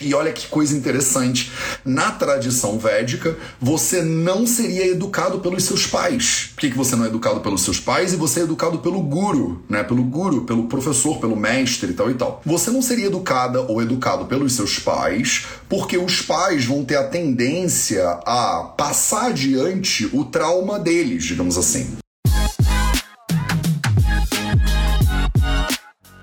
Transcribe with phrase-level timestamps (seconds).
[0.00, 1.52] E olha que coisa interessante.
[1.84, 6.50] Na tradição védica, você não seria educado pelos seus pais.
[6.54, 9.02] Por que, que você não é educado pelos seus pais e você é educado pelo
[9.02, 9.82] guru, né?
[9.82, 12.40] Pelo guru, pelo professor, pelo mestre e tal e tal.
[12.46, 17.04] Você não seria educada ou educado pelos seus pais, porque os pais vão ter a
[17.04, 21.98] tendência a passar adiante o trauma deles, digamos assim.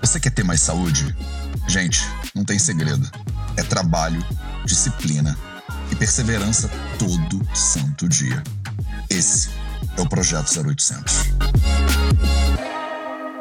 [0.00, 1.14] Você quer ter mais saúde?
[1.68, 2.00] Gente,
[2.34, 3.08] não tem segredo.
[3.58, 4.24] É trabalho,
[4.64, 5.36] disciplina
[5.90, 8.40] e perseverança todo santo dia.
[9.10, 9.48] Esse
[9.96, 11.24] é o Projeto 0800.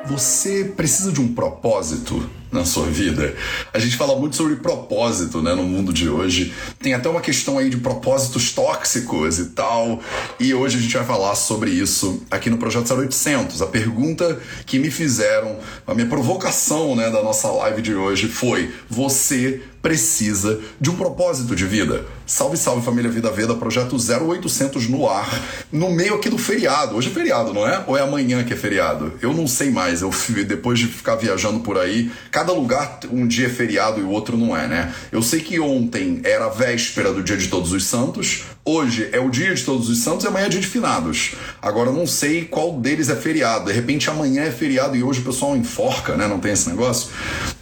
[0.07, 3.35] Você precisa de um propósito na sua vida?
[3.73, 6.53] A gente fala muito sobre propósito, né, no mundo de hoje.
[6.79, 10.01] Tem até uma questão aí de propósitos tóxicos e tal.
[10.39, 13.61] E hoje a gente vai falar sobre isso aqui no Projeto 0800.
[13.61, 18.71] A pergunta que me fizeram, a minha provocação, né, da nossa live de hoje foi:
[18.89, 22.05] você precisa de um propósito de vida.
[22.25, 26.97] Salve, salve família Vida Veda, projeto 0800 no ar, no meio aqui do feriado.
[26.97, 27.83] Hoje é feriado, não é?
[27.87, 29.13] Ou é amanhã que é feriado?
[29.21, 30.01] Eu não sei mais.
[30.01, 30.11] Eu
[30.45, 34.37] depois de ficar viajando por aí, cada lugar um dia é feriado e o outro
[34.37, 34.93] não é, né?
[35.11, 39.19] Eu sei que ontem era a véspera do Dia de Todos os Santos, hoje é
[39.19, 41.31] o Dia de Todos os Santos e amanhã é Dia de Finados.
[41.59, 43.65] Agora eu não sei qual deles é feriado.
[43.65, 46.27] De repente amanhã é feriado e hoje o pessoal enforca, né?
[46.27, 47.09] Não tem esse negócio.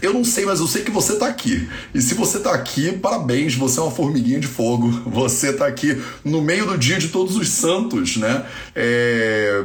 [0.02, 1.70] Eu não sei, mas eu sei que você tá aqui.
[1.94, 4.92] E se você tá aqui, parabéns, você é uma formiguinha de fogo.
[5.16, 8.46] Você tá aqui no meio do Dia de Todos os Santos, né?
[8.76, 9.64] É...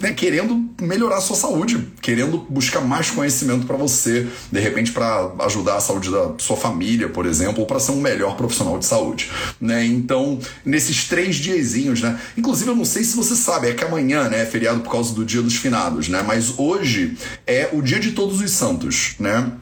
[0.00, 0.12] né?
[0.12, 5.76] Querendo melhorar a sua saúde, querendo buscar mais conhecimento para você de repente para ajudar
[5.76, 9.30] a saúde da sua família, por exemplo, ou para ser um melhor profissional de saúde,
[9.60, 9.84] né?
[9.84, 12.18] Então, nesses três diazinhos, né?
[12.36, 15.14] Inclusive, eu não sei se você sabe, é que amanhã, né, é feriado por causa
[15.14, 16.22] do Dia dos Finados, né?
[16.26, 19.52] Mas hoje é o Dia de Todos os Santos, né?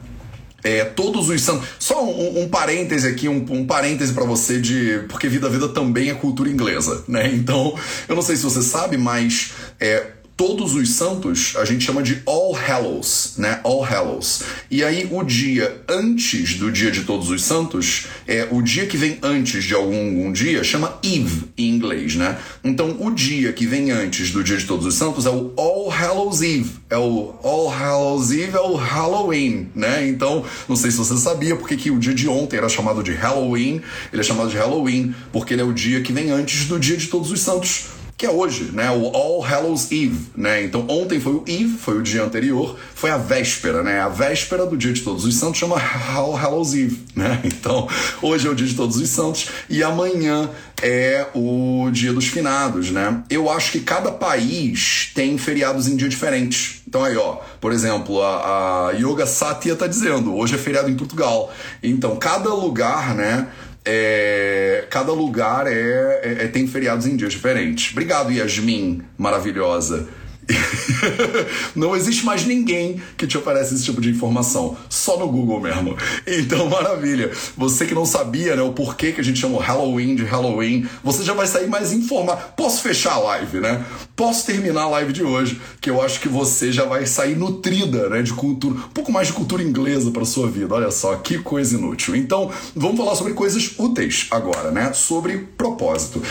[0.65, 1.67] É, todos os santos.
[1.77, 5.03] Só um, um parêntese aqui, um, um parêntese para você de.
[5.07, 7.31] Porque Vida Vida também é cultura inglesa, né?
[7.35, 7.77] Então,
[8.09, 10.07] eu não sei se você sabe, mas é,
[10.37, 13.61] Todos os santos a gente chama de All Hallows, né?
[13.63, 14.43] All Hallows.
[14.69, 18.97] E aí o dia antes do dia de Todos os Santos é o dia que
[18.97, 22.37] vem antes de algum, algum dia chama Eve em inglês, né?
[22.61, 25.89] Então o dia que vem antes do dia de Todos os Santos é o All
[25.89, 30.05] Hallows Eve, é o All Hallows Eve é o Halloween, né?
[30.05, 33.13] Então não sei se você sabia porque que o dia de ontem era chamado de
[33.13, 36.77] Halloween, ele é chamado de Halloween porque ele é o dia que vem antes do
[36.77, 37.85] dia de Todos os Santos
[38.17, 38.89] que é hoje, né?
[38.91, 40.63] O All Hallows Eve, né?
[40.63, 43.99] Então ontem foi o Eve, foi o dia anterior, foi a véspera, né?
[43.99, 45.75] A véspera do dia de Todos os Santos chama
[46.13, 47.41] All Hallows Eve, né?
[47.45, 47.87] Então
[48.21, 50.49] hoje é o dia de Todos os Santos e amanhã
[50.81, 53.21] é o dia dos finados, né?
[53.29, 56.83] Eu acho que cada país tem feriados em dia diferentes.
[56.87, 60.95] Então aí, ó, por exemplo, a, a Yoga Satya tá dizendo, hoje é feriado em
[60.95, 61.53] Portugal.
[61.83, 63.49] Então cada lugar, né?
[63.85, 67.91] É, cada lugar é, é, é, tem feriados em dias diferentes.
[67.91, 70.07] Obrigado, Yasmin, maravilhosa.
[71.75, 75.97] não existe mais ninguém que te oferece esse tipo de informação, só no Google mesmo.
[76.27, 77.31] Então, maravilha.
[77.57, 81.23] Você que não sabia né, o porquê que a gente chama Halloween de Halloween, você
[81.23, 82.41] já vai sair mais informado.
[82.55, 83.83] Posso fechar a live, né?
[84.15, 88.09] Posso terminar a live de hoje, que eu acho que você já vai sair nutrida
[88.09, 90.73] né, de cultura, um pouco mais de cultura inglesa para sua vida.
[90.73, 92.15] Olha só, que coisa inútil.
[92.15, 94.93] Então, vamos falar sobre coisas úteis agora, né?
[94.93, 96.21] Sobre propósito.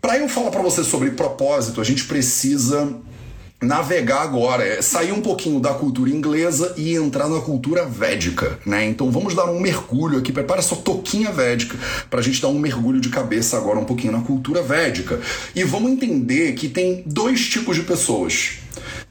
[0.00, 3.00] Para eu falar para você sobre propósito, a gente precisa
[3.62, 8.84] navegar agora, é sair um pouquinho da cultura inglesa e entrar na cultura védica, né?
[8.84, 11.78] Então vamos dar um mergulho aqui, prepara sua toquinha védica
[12.10, 15.20] para a gente dar um mergulho de cabeça agora um pouquinho na cultura védica
[15.54, 18.58] e vamos entender que tem dois tipos de pessoas.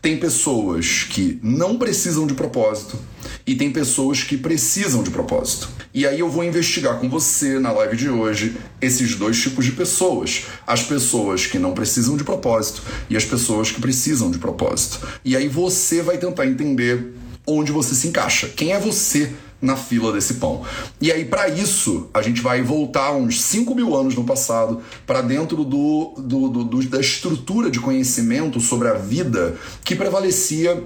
[0.02, 2.98] Tem pessoas que não precisam de propósito
[3.46, 5.70] e tem pessoas que precisam de propósito.
[5.94, 9.72] E aí eu vou investigar com você na live de hoje esses dois tipos de
[9.72, 15.00] pessoas: as pessoas que não precisam de propósito e as pessoas que precisam de propósito.
[15.24, 17.14] E aí você vai tentar entender
[17.46, 18.48] onde você se encaixa.
[18.48, 19.32] Quem é você
[19.62, 20.64] na fila desse pão.
[21.00, 25.22] E aí, para isso, a gente vai voltar uns 5 mil anos no passado, para
[25.22, 30.82] dentro do, do, do, do, da estrutura de conhecimento sobre a vida que prevalecia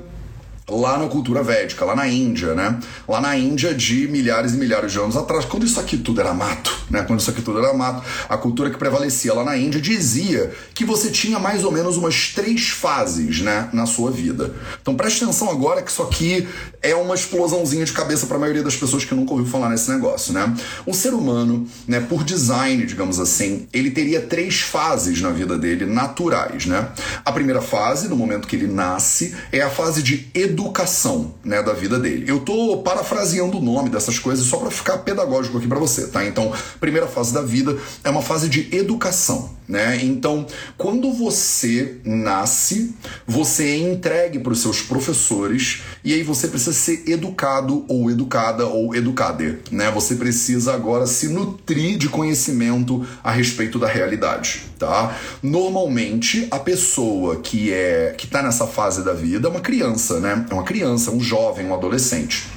[0.68, 2.80] lá na cultura védica, lá na Índia, né?
[3.08, 6.34] Lá na Índia de milhares e milhares de anos atrás, quando isso aqui tudo era
[6.34, 7.04] mato, né?
[7.04, 10.84] Quando isso aqui tudo era mato, a cultura que prevalecia lá na Índia dizia que
[10.84, 14.54] você tinha mais ou menos umas três fases, né, na sua vida.
[14.82, 16.48] Então preste atenção agora que isso aqui
[16.82, 19.92] é uma explosãozinha de cabeça para a maioria das pessoas que nunca ouviu falar nesse
[19.92, 20.52] negócio, né?
[20.86, 25.86] O ser humano, né, por design, digamos assim, ele teria três fases na vida dele
[25.86, 26.90] naturais, né?
[27.24, 31.62] A primeira fase, no momento que ele nasce, é a fase de educação educação, né,
[31.62, 32.24] da vida dele.
[32.28, 36.26] Eu tô parafraseando o nome dessas coisas só para ficar pedagógico aqui para você, tá?
[36.26, 40.00] Então, primeira fase da vida é uma fase de educação, né?
[40.02, 40.48] Então,
[40.78, 42.96] quando você nasce,
[43.28, 48.66] você é entregue para os seus professores e aí você precisa ser educado ou educada
[48.66, 49.92] ou educada, né?
[49.92, 55.18] Você precisa agora se nutrir de conhecimento a respeito da realidade, tá?
[55.44, 60.45] Normalmente, a pessoa que é que tá nessa fase da vida é uma criança, né?
[60.50, 62.55] É uma criança, um jovem, um adolescente.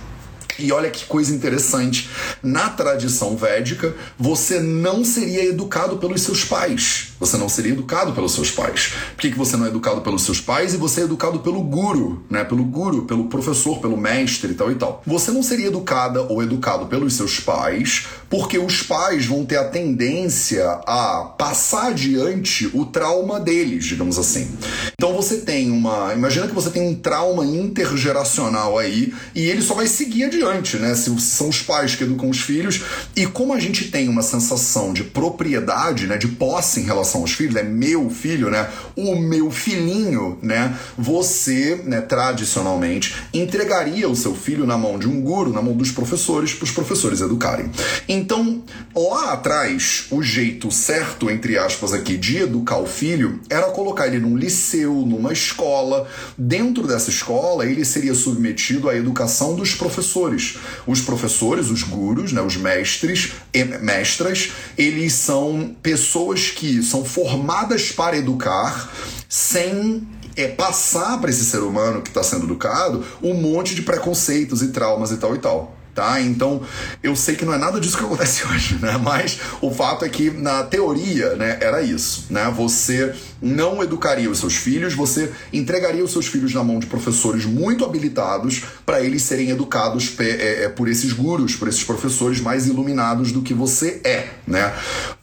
[0.58, 2.10] E olha que coisa interessante.
[2.42, 7.12] Na tradição védica, você não seria educado pelos seus pais.
[7.20, 8.92] Você não seria educado pelos seus pais.
[9.14, 11.62] Por que, que você não é educado pelos seus pais e você é educado pelo
[11.62, 12.44] guru, né?
[12.44, 15.02] Pelo guru, pelo professor, pelo mestre e tal e tal.
[15.06, 19.64] Você não seria educada ou educado pelos seus pais porque os pais vão ter a
[19.64, 24.50] tendência a passar adiante o trauma deles, digamos assim.
[24.92, 26.12] Então você tem uma.
[26.14, 30.47] Imagina que você tem um trauma intergeracional aí e ele só vai seguir adiante,
[30.78, 30.94] né?
[30.94, 32.82] Se são os pais que educam os filhos.
[33.14, 36.16] E como a gente tem uma sensação de propriedade, né?
[36.16, 38.68] De posse em relação aos filhos, é meu filho, né?
[38.96, 40.76] O meu filhinho, né?
[40.96, 45.90] Você, né, tradicionalmente, entregaria o seu filho na mão de um guru, na mão dos
[45.90, 47.70] professores, para os professores educarem.
[48.08, 48.62] Então,
[48.94, 54.18] lá atrás, o jeito certo, entre aspas, aqui, de educar o filho era colocar ele
[54.18, 56.06] num liceu, numa escola.
[56.36, 60.37] Dentro dessa escola, ele seria submetido à educação dos professores.
[60.86, 63.32] Os professores, os gurus, né, os mestres
[63.80, 68.90] mestras, eles são pessoas que são formadas para educar
[69.28, 70.06] sem
[70.36, 74.68] é passar para esse ser humano que está sendo educado um monte de preconceitos e
[74.68, 76.20] traumas e tal e tal tá?
[76.20, 76.62] Então,
[77.02, 78.96] eu sei que não é nada disso que acontece hoje, né?
[79.02, 82.52] Mas o fato é que na teoria, né, era isso, né?
[82.56, 83.12] Você
[83.42, 87.84] não educaria os seus filhos, você entregaria os seus filhos na mão de professores muito
[87.84, 93.32] habilitados para eles serem educados é, é, por esses gurus, por esses professores mais iluminados
[93.32, 94.72] do que você é, né?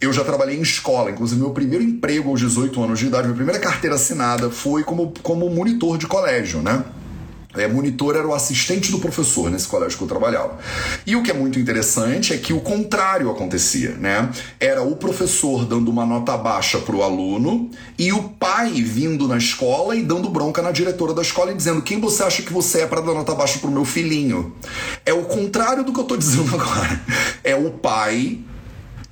[0.01, 3.35] Eu já trabalhei em escola, inclusive meu primeiro emprego aos 18 anos de idade, minha
[3.37, 6.83] primeira carteira assinada foi como, como monitor de colégio, né?
[7.57, 10.57] É, monitor era o assistente do professor nesse colégio que eu trabalhava.
[11.05, 14.29] E o que é muito interessante é que o contrário acontecia, né?
[14.59, 19.37] Era o professor dando uma nota baixa para o aluno e o pai vindo na
[19.37, 22.81] escola e dando bronca na diretora da escola e dizendo: quem você acha que você
[22.81, 24.55] é para dar nota baixa para o meu filhinho?
[25.05, 27.01] É o contrário do que eu estou dizendo agora.
[27.43, 28.39] É o pai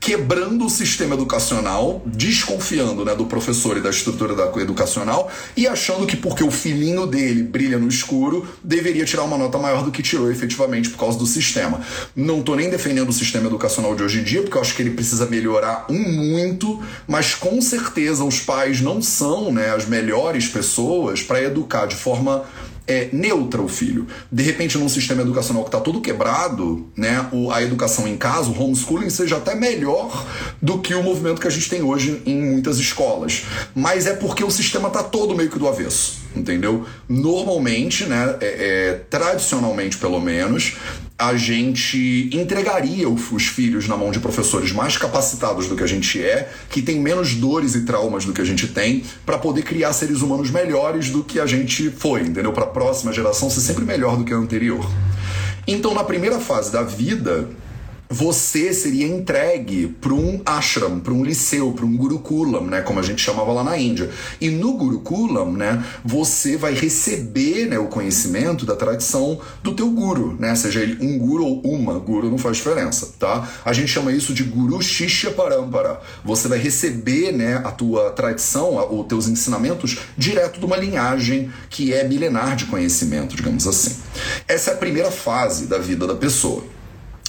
[0.03, 6.05] quebrando o sistema educacional, desconfiando né, do professor e da estrutura da educacional e achando
[6.05, 10.03] que porque o filhinho dele brilha no escuro, deveria tirar uma nota maior do que
[10.03, 11.79] tirou efetivamente por causa do sistema.
[12.13, 14.81] Não estou nem defendendo o sistema educacional de hoje em dia, porque eu acho que
[14.81, 20.49] ele precisa melhorar um muito, mas com certeza os pais não são né, as melhores
[20.49, 22.43] pessoas para educar de forma
[22.87, 24.07] é, neutra o filho.
[24.31, 28.61] De repente, num sistema educacional que está todo quebrado, né, a educação em casa, o
[28.61, 30.25] homeschooling, seja até melhor
[30.61, 33.43] do que o movimento que a gente tem hoje em muitas escolas.
[33.73, 36.85] Mas é porque o sistema está todo meio que do avesso, entendeu?
[37.07, 40.75] Normalmente, né, é, é, tradicionalmente pelo menos,
[41.29, 46.21] a gente entregaria os filhos na mão de professores mais capacitados do que a gente
[46.21, 49.93] é, que tem menos dores e traumas do que a gente tem, para poder criar
[49.93, 52.51] seres humanos melhores do que a gente foi, entendeu?
[52.51, 54.85] Para a próxima geração ser sempre melhor do que a anterior.
[55.65, 57.49] Então, na primeira fase da vida,
[58.13, 63.01] você seria entregue para um ashram, para um liceu, para um gurukulam, né, como a
[63.01, 64.07] gente chamava lá na Índia.
[64.39, 70.37] E no gurukulam, né, você vai receber, né, o conhecimento da tradição do teu guru,
[70.39, 73.49] né, seja ele um guru ou uma, guru não faz diferença, tá?
[73.65, 75.99] A gente chama isso de guru shishya parampara.
[76.23, 81.91] Você vai receber, né, a tua tradição, os teus ensinamentos direto de uma linhagem que
[81.91, 83.95] é milenar de conhecimento, digamos assim.
[84.47, 86.63] Essa é a primeira fase da vida da pessoa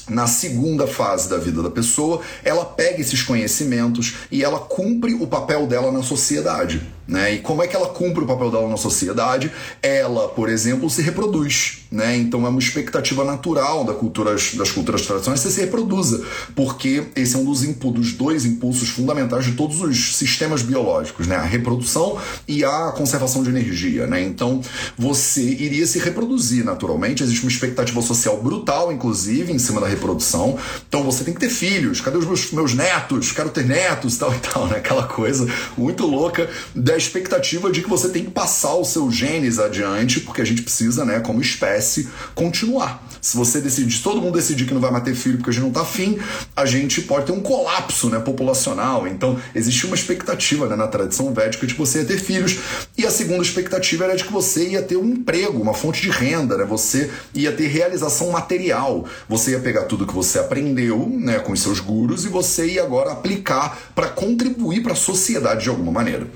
[0.08, 5.26] na segunda fase da vida da pessoa, ela pega esses conhecimentos e ela cumpre o
[5.26, 6.82] papel dela na sociedade.
[7.06, 7.34] Né?
[7.34, 9.52] E como é que ela cumpre o papel dela na sociedade?
[9.82, 11.84] Ela, por exemplo, se reproduz.
[11.90, 12.16] Né?
[12.16, 16.25] Então é uma expectativa natural da cultura, das culturas tradicionais que se reproduza,
[16.56, 21.37] porque esse é um dos, dos dois impulsos fundamentais de todos os sistemas biológicos, né?
[21.37, 22.18] a reprodução
[22.49, 24.06] e a conservação de energia.
[24.06, 24.23] Né?
[24.23, 24.61] Então
[24.99, 30.58] você iria se reproduzir naturalmente, existe uma expectativa social brutal, inclusive, em cima da reprodução.
[30.88, 33.30] Então você tem que ter filhos, cadê os meus, meus netos?
[33.30, 34.78] Quero ter netos, tal e tal, né?
[34.78, 35.46] aquela coisa
[35.76, 36.49] muito louca
[36.94, 40.62] da expectativa de que você tem que passar os seus genes adiante, porque a gente
[40.62, 43.04] precisa, né, como espécie, continuar.
[43.25, 45.71] Se você decidir, todo mundo decidir que não vai mais filho porque a gente não
[45.71, 46.19] tá afim,
[46.54, 49.09] a gente pode ter um colapso né, populacional.
[49.09, 52.59] Então, existe uma expectativa né, na tradição védica de que você ia ter filhos.
[52.99, 56.11] E a segunda expectativa era de que você ia ter um emprego, uma fonte de
[56.11, 56.66] renda, né?
[56.66, 59.07] Você ia ter realização material.
[59.26, 62.83] Você ia pegar tudo que você aprendeu né, com os seus gurus e você ia
[62.83, 66.26] agora aplicar para contribuir para a sociedade de alguma maneira.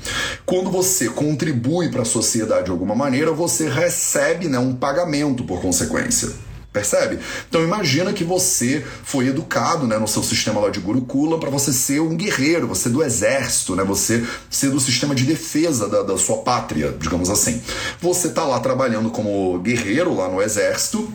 [0.47, 5.61] Quando você contribui para a sociedade de alguma maneira, você recebe né, um pagamento por
[5.61, 6.48] consequência.
[6.79, 7.19] Percebe?
[7.49, 11.73] Então imagina que você foi educado né, no seu sistema lá de Gurukula para você
[11.73, 16.17] ser um guerreiro, você do exército, né, você ser do sistema de defesa da, da
[16.17, 17.61] sua pátria, digamos assim.
[18.01, 21.13] Você está lá trabalhando como guerreiro lá no exército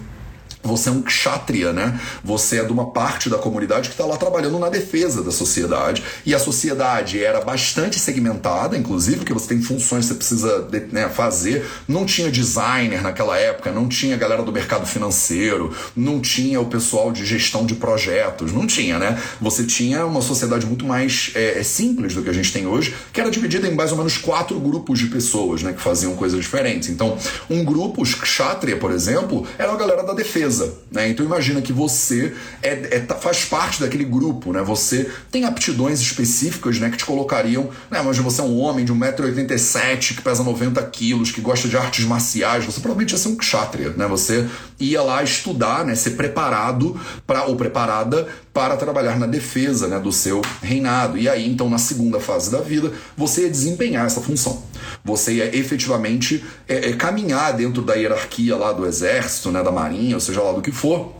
[0.63, 1.99] você é um kshatriya, né?
[2.23, 6.01] Você é de uma parte da comunidade que está lá trabalhando na defesa da sociedade.
[6.25, 11.09] E a sociedade era bastante segmentada, inclusive, porque você tem funções que você precisa né,
[11.09, 11.65] fazer.
[11.87, 17.11] Não tinha designer naquela época, não tinha galera do mercado financeiro, não tinha o pessoal
[17.11, 19.21] de gestão de projetos, não tinha, né?
[19.41, 22.95] Você tinha uma sociedade muito mais é, é simples do que a gente tem hoje,
[23.11, 25.73] que era dividida em mais ou menos quatro grupos de pessoas, né?
[25.73, 26.87] Que faziam coisas diferentes.
[26.87, 27.17] Então,
[27.49, 30.52] um grupo, os kshatriya, por exemplo, era a galera da defesa
[30.91, 31.09] Né?
[31.09, 34.61] Então imagina que você é, é, tá, faz parte daquele grupo, né?
[34.61, 37.69] Você tem aptidões específicas né, que te colocariam.
[37.89, 38.01] Né?
[38.01, 42.05] Mas você é um homem de 1,87m que pesa 90 quilos, que gosta de artes
[42.05, 44.07] marciais, você provavelmente ia ser um kshatriya, né?
[44.07, 44.47] Você
[44.79, 45.95] ia lá estudar, né?
[45.95, 51.17] Ser preparado para ou preparada para trabalhar na defesa né, do seu reinado.
[51.17, 54.61] E aí, então, na segunda fase da vida, você ia desempenhar essa função.
[55.03, 60.15] Você ia efetivamente é, é, caminhar dentro da hierarquia lá do exército, né, da marinha,
[60.15, 61.13] ou seja lá do que for,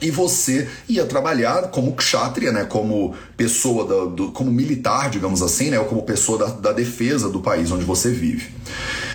[0.00, 5.70] e você ia trabalhar como kshatriya, né, como pessoa, da, do, como militar, digamos assim,
[5.70, 8.52] né, ou como pessoa da, da defesa do país onde você vive.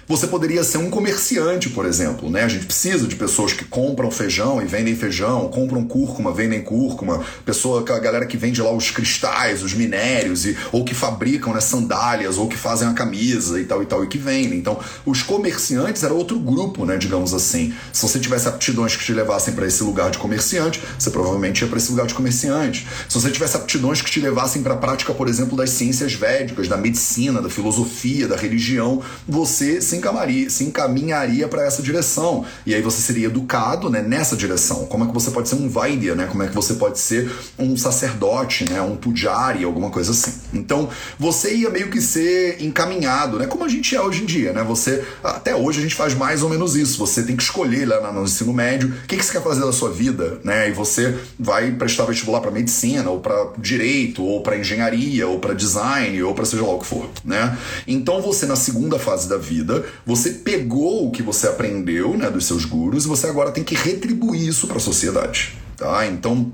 [0.06, 2.44] Você poderia ser um comerciante, por exemplo, né?
[2.44, 7.24] A gente precisa de pessoas que compram feijão e vendem feijão, compram cúrcuma, vendem cúrcuma,
[7.46, 11.62] pessoa, a galera que vende lá os cristais, os minérios, e, ou que fabricam né,
[11.62, 14.60] sandálias, ou que fazem a camisa e tal e tal, e que vendem.
[14.60, 17.74] Então, os comerciantes era outro grupo, né, digamos assim.
[17.94, 21.68] Se você tivesse aptidões que te levassem para esse lugar de comerciante, você provavelmente ia
[21.68, 22.86] para esse lugar de comerciante.
[23.08, 26.68] Se você tivesse aptidões que te levassem para a prática, por exemplo, das ciências védicas,
[26.68, 32.46] da medicina, da filosofia, da religião, você se encaminharia, se encaminharia para essa direção.
[32.66, 34.86] E aí você seria educado né, nessa direção.
[34.86, 36.28] Como é que você pode ser um Vaidya, né?
[36.28, 38.82] Como é que você pode ser um sacerdote, né?
[38.82, 40.34] Um pujari, alguma coisa assim.
[40.54, 43.48] Então, você ia meio que ser encaminhado, né?
[43.48, 44.64] Como a gente é hoje em dia, né?
[44.64, 46.98] Você, até hoje a gente faz mais ou menos isso.
[47.00, 49.72] Você tem que escolher lá no ensino médio o que, que você quer fazer da
[49.72, 50.70] sua vida, né?
[50.70, 55.54] E você vai prestar vestibular para medicina, ou para direito, ou para engenharia, ou para
[55.54, 57.58] design, ou para seja lá o que for, né?
[57.88, 62.46] Então você na segunda fase da vida você pegou o que você aprendeu, né, dos
[62.46, 66.06] seus gurus e você agora tem que retribuir isso para a sociedade, tá?
[66.08, 66.52] Então,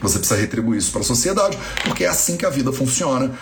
[0.00, 3.32] você precisa retribuir isso para a sociedade, porque é assim que a vida funciona.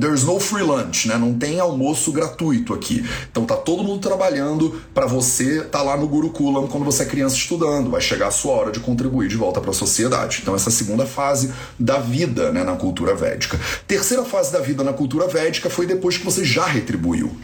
[0.00, 1.16] There's no free lunch, né?
[1.16, 3.04] Não tem almoço gratuito aqui.
[3.30, 7.36] Então tá todo mundo trabalhando para você tá lá no Gurukulam quando você é criança
[7.36, 7.90] estudando.
[7.90, 10.40] Vai chegar a sua hora de contribuir de volta para a sociedade.
[10.42, 13.58] Então essa é segunda fase da vida, né, na cultura védica.
[13.86, 17.36] Terceira fase da vida na cultura védica foi depois que você já retribuiu.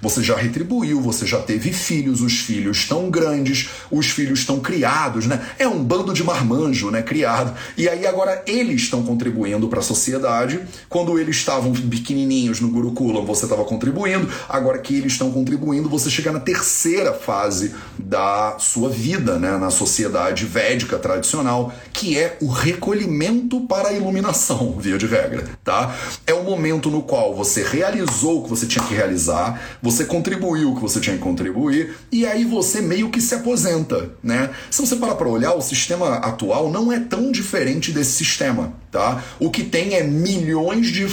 [0.00, 5.26] Você já retribuiu, você já teve filhos, os filhos estão grandes, os filhos estão criados,
[5.26, 5.40] né?
[5.58, 7.54] É um bando de marmanjo, né, criado.
[7.76, 10.60] E aí agora eles estão contribuindo para a sociedade.
[10.88, 14.28] Quando eles estavam pequenininhos no Gurukulam, você estava contribuindo.
[14.48, 19.70] Agora que eles estão contribuindo, você chega na terceira fase da sua vida, né, na
[19.70, 25.94] sociedade védica tradicional, que é o recolhimento para a iluminação, via de regra, tá?
[26.26, 30.72] É o momento no qual você realizou o que você tinha que realizar, você contribuiu
[30.72, 34.50] o que você tinha que contribuir e aí você meio que se aposenta, né?
[34.70, 39.22] Se você parar para olhar, o sistema atual não é tão diferente desse sistema, tá?
[39.38, 41.06] O que tem é milhões de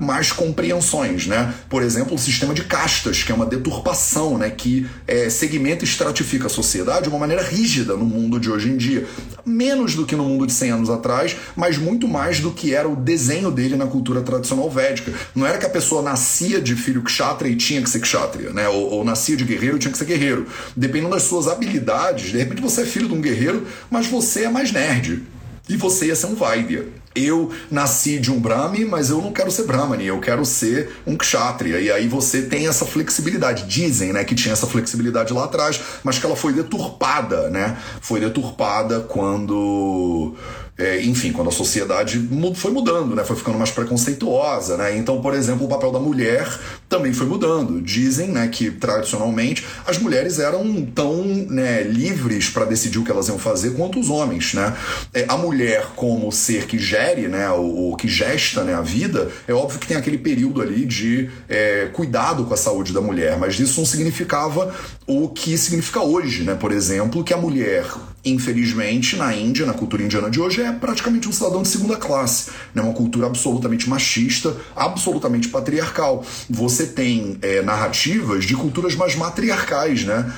[0.00, 1.52] más compreensões, né?
[1.68, 4.50] Por exemplo, o sistema de castas, que é uma deturpação, né?
[4.50, 8.68] Que é, segmenta e estratifica a sociedade de uma maneira rígida no mundo de hoje
[8.68, 9.06] em dia.
[9.44, 12.88] Menos do que no mundo de 100 anos atrás, mas muito mais do que era
[12.88, 15.12] o desenho dele na cultura tradicional védica.
[15.34, 18.68] Não era que a pessoa nascia de filho kshatriya e tinha que ser kshatriya, né?
[18.68, 20.46] Ou, ou nascia de guerreiro e tinha que ser guerreiro.
[20.76, 24.48] Dependendo das suas habilidades, de repente você é filho de um guerreiro, mas você é
[24.48, 25.22] mais nerd
[25.68, 26.86] e você ia ser um Vaidya.
[27.14, 31.16] Eu nasci de um Brahmi, mas eu não quero ser Brahmani, eu quero ser um
[31.16, 31.80] Kshatriya.
[31.80, 33.66] E aí você tem essa flexibilidade.
[33.66, 37.76] Dizem né, que tinha essa flexibilidade lá atrás, mas que ela foi deturpada, né?
[38.00, 40.34] Foi deturpada quando
[40.78, 43.24] é, enfim, quando a sociedade foi mudando, né?
[43.24, 44.96] Foi ficando mais preconceituosa, né?
[44.96, 46.48] Então, por exemplo, o papel da mulher
[46.88, 47.82] também foi mudando.
[47.82, 53.26] Dizem, né, que tradicionalmente as mulheres eram tão né, livres para decidir o que elas
[53.26, 54.72] iam fazer quanto os homens, né?
[55.12, 59.52] É, a mulher como ser que gere, né, o, que gesta, né, a vida, é
[59.52, 63.58] óbvio que tem aquele período ali de é, cuidado com a saúde da mulher, mas
[63.58, 64.72] isso não significava
[65.06, 66.54] o que significa hoje, né?
[66.54, 67.84] Por exemplo, que a mulher
[68.24, 72.50] infelizmente, na Índia, na cultura indiana de hoje, é praticamente um cidadão de segunda classe.
[72.74, 72.82] Né?
[72.82, 76.24] Uma cultura absolutamente machista, absolutamente patriarcal.
[76.48, 80.32] Você tem é, narrativas de culturas mais matriarcais, né?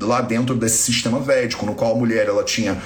[0.00, 2.80] Lá dentro desse sistema védico, no qual a mulher ela tinha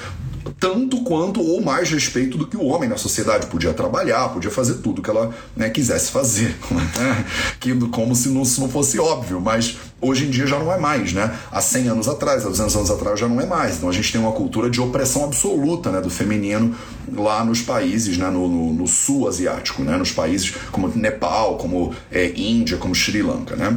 [0.59, 3.47] tanto quanto ou mais respeito do que o homem na sociedade.
[3.47, 6.57] Podia trabalhar, podia fazer tudo que ela né, quisesse fazer.
[6.97, 7.25] Né?
[7.61, 10.79] que, como se não, se não fosse óbvio, mas hoje em dia já não é
[10.79, 11.37] mais, né?
[11.51, 13.77] Há 100 anos atrás, há 200 anos atrás já não é mais.
[13.77, 16.75] Então a gente tem uma cultura de opressão absoluta né, do feminino
[17.13, 19.97] lá nos países, né, no, no, no sul asiático, né?
[19.97, 23.77] Nos países como Nepal, como é, Índia, como Sri Lanka, né?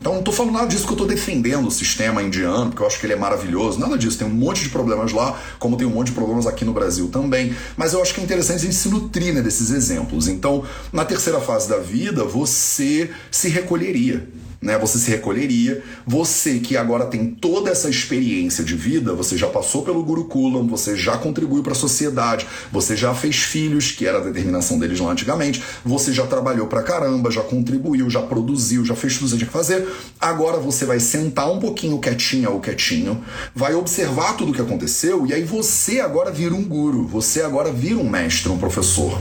[0.00, 2.86] Então não estou falando nada disso que eu estou defendendo o sistema indiano, porque eu
[2.86, 4.16] acho que ele é maravilhoso, nada disso.
[4.16, 7.08] Tem um monte de problemas lá, como tem um monte de problemas aqui no Brasil
[7.08, 7.52] também.
[7.76, 10.28] Mas eu acho que é interessante a gente se nutrir né, desses exemplos.
[10.28, 10.62] Então,
[10.92, 14.24] na terceira fase da vida, você se recolheria
[14.60, 14.76] né?
[14.78, 15.82] Você se recolheria.
[16.06, 20.96] Você que agora tem toda essa experiência de vida, você já passou pelo Gurukulam, você
[20.96, 25.10] já contribuiu para a sociedade, você já fez filhos, que era a determinação deles lá
[25.10, 29.46] antigamente, você já trabalhou pra caramba, já contribuiu, já produziu, já fez tudo que tinha
[29.46, 29.86] que fazer.
[30.20, 33.22] Agora você vai sentar um pouquinho quietinha ou quietinho,
[33.54, 37.70] vai observar tudo o que aconteceu e aí você agora vira um guru, você agora
[37.72, 39.20] vira um mestre, um professor.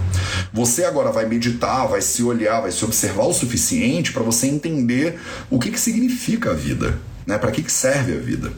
[0.54, 5.20] Você agora vai meditar, vai se olhar, vai se observar o suficiente para você entender
[5.50, 7.00] o que, que significa a vida.
[7.26, 8.54] Né, para que, que serve a vida?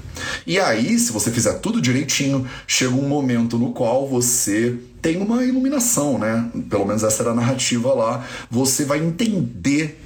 [0.45, 5.43] E aí, se você fizer tudo direitinho, chega um momento no qual você tem uma
[5.43, 6.51] iluminação, né?
[6.69, 8.23] Pelo menos essa era a narrativa lá.
[8.51, 9.99] Você vai entender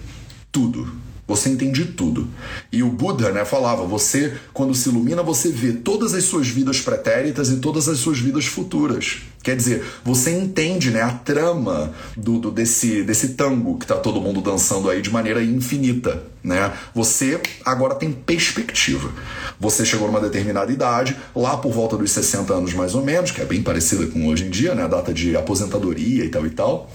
[0.50, 1.04] tudo.
[1.28, 2.28] Você entende tudo.
[2.72, 6.82] E o Buda né, falava: você, quando se ilumina, você vê todas as suas vidas
[6.82, 9.22] pretéritas e todas as suas vidas futuras.
[9.44, 14.22] Quer dizer, você entende né, a trama do, do desse, desse tango que está todo
[14.22, 16.24] mundo dançando aí de maneira infinita.
[16.42, 16.72] Né?
[16.96, 19.12] Você agora tem perspectiva.
[19.60, 23.42] Você chegou numa determinada idade, lá por volta dos 60 anos mais ou menos, que
[23.42, 24.84] é bem parecida com hoje em dia, né?
[24.84, 26.90] a data de aposentadoria e tal e tal.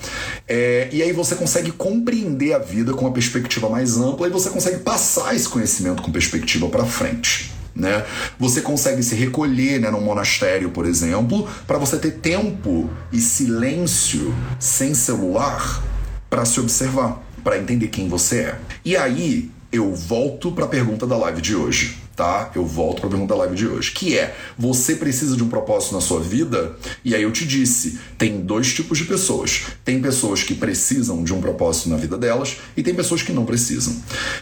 [0.48, 4.48] É, e aí você consegue compreender a vida com uma perspectiva mais ampla e você
[4.48, 8.04] consegue passar esse conhecimento com perspectiva para frente né?
[8.38, 14.34] Você consegue se recolher, né, num monastério, por exemplo, para você ter tempo e silêncio
[14.58, 15.82] sem celular
[16.28, 18.58] para se observar, para entender quem você é.
[18.84, 22.50] E aí eu volto para a pergunta da live de hoje tá?
[22.52, 25.94] Eu volto para a pergunta live de hoje, que é: você precisa de um propósito
[25.94, 26.76] na sua vida?
[27.04, 29.66] E aí eu te disse, tem dois tipos de pessoas.
[29.84, 33.44] Tem pessoas que precisam de um propósito na vida delas e tem pessoas que não
[33.44, 33.94] precisam.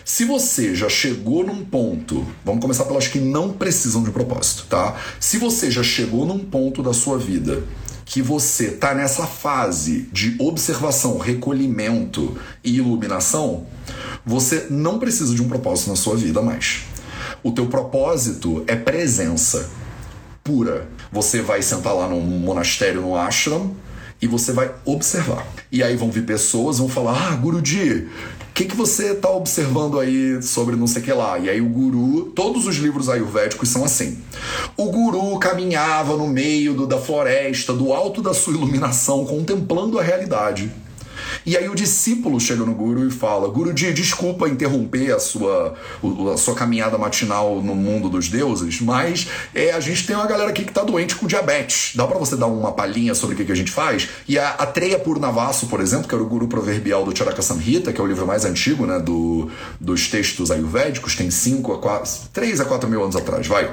[0.02, 4.64] Se você já chegou num ponto, vamos começar pelas que não precisam de um propósito,
[4.70, 4.96] tá?
[5.20, 7.62] Se você já chegou num ponto da sua vida
[8.06, 13.66] que você tá nessa fase de observação, recolhimento e iluminação,
[14.24, 16.84] você não precisa de um propósito na sua vida mais.
[17.42, 19.68] O teu propósito é presença
[20.46, 20.88] pura.
[21.10, 23.74] Você vai sentar lá num monastério, no ashram,
[24.22, 25.46] e você vai observar.
[25.70, 28.08] E aí vão vir pessoas, vão falar: Ah, Guruji,
[28.50, 31.38] o que, que você está observando aí sobre não sei o que lá?
[31.38, 34.18] E aí o guru, todos os livros ayurvédicos são assim.
[34.76, 40.02] O guru caminhava no meio do, da floresta, do alto da sua iluminação, contemplando a
[40.02, 40.72] realidade.
[41.46, 45.74] E aí o discípulo chega no Guru e fala: Guruji, desculpa interromper a sua,
[46.34, 50.50] a sua caminhada matinal no mundo dos deuses, mas é, a gente tem uma galera
[50.50, 51.92] aqui que tá doente com diabetes.
[51.94, 54.08] Dá para você dar uma palhinha sobre o que, que a gente faz?
[54.26, 57.92] E a, a Treia Purnavasu, por exemplo, que era o guru proverbial do Charaka Samhita,
[57.92, 59.48] que é o livro mais antigo né, do,
[59.80, 63.72] dos textos ayurvédicos, tem 5 a 4, 3 a 4 mil anos atrás, vai.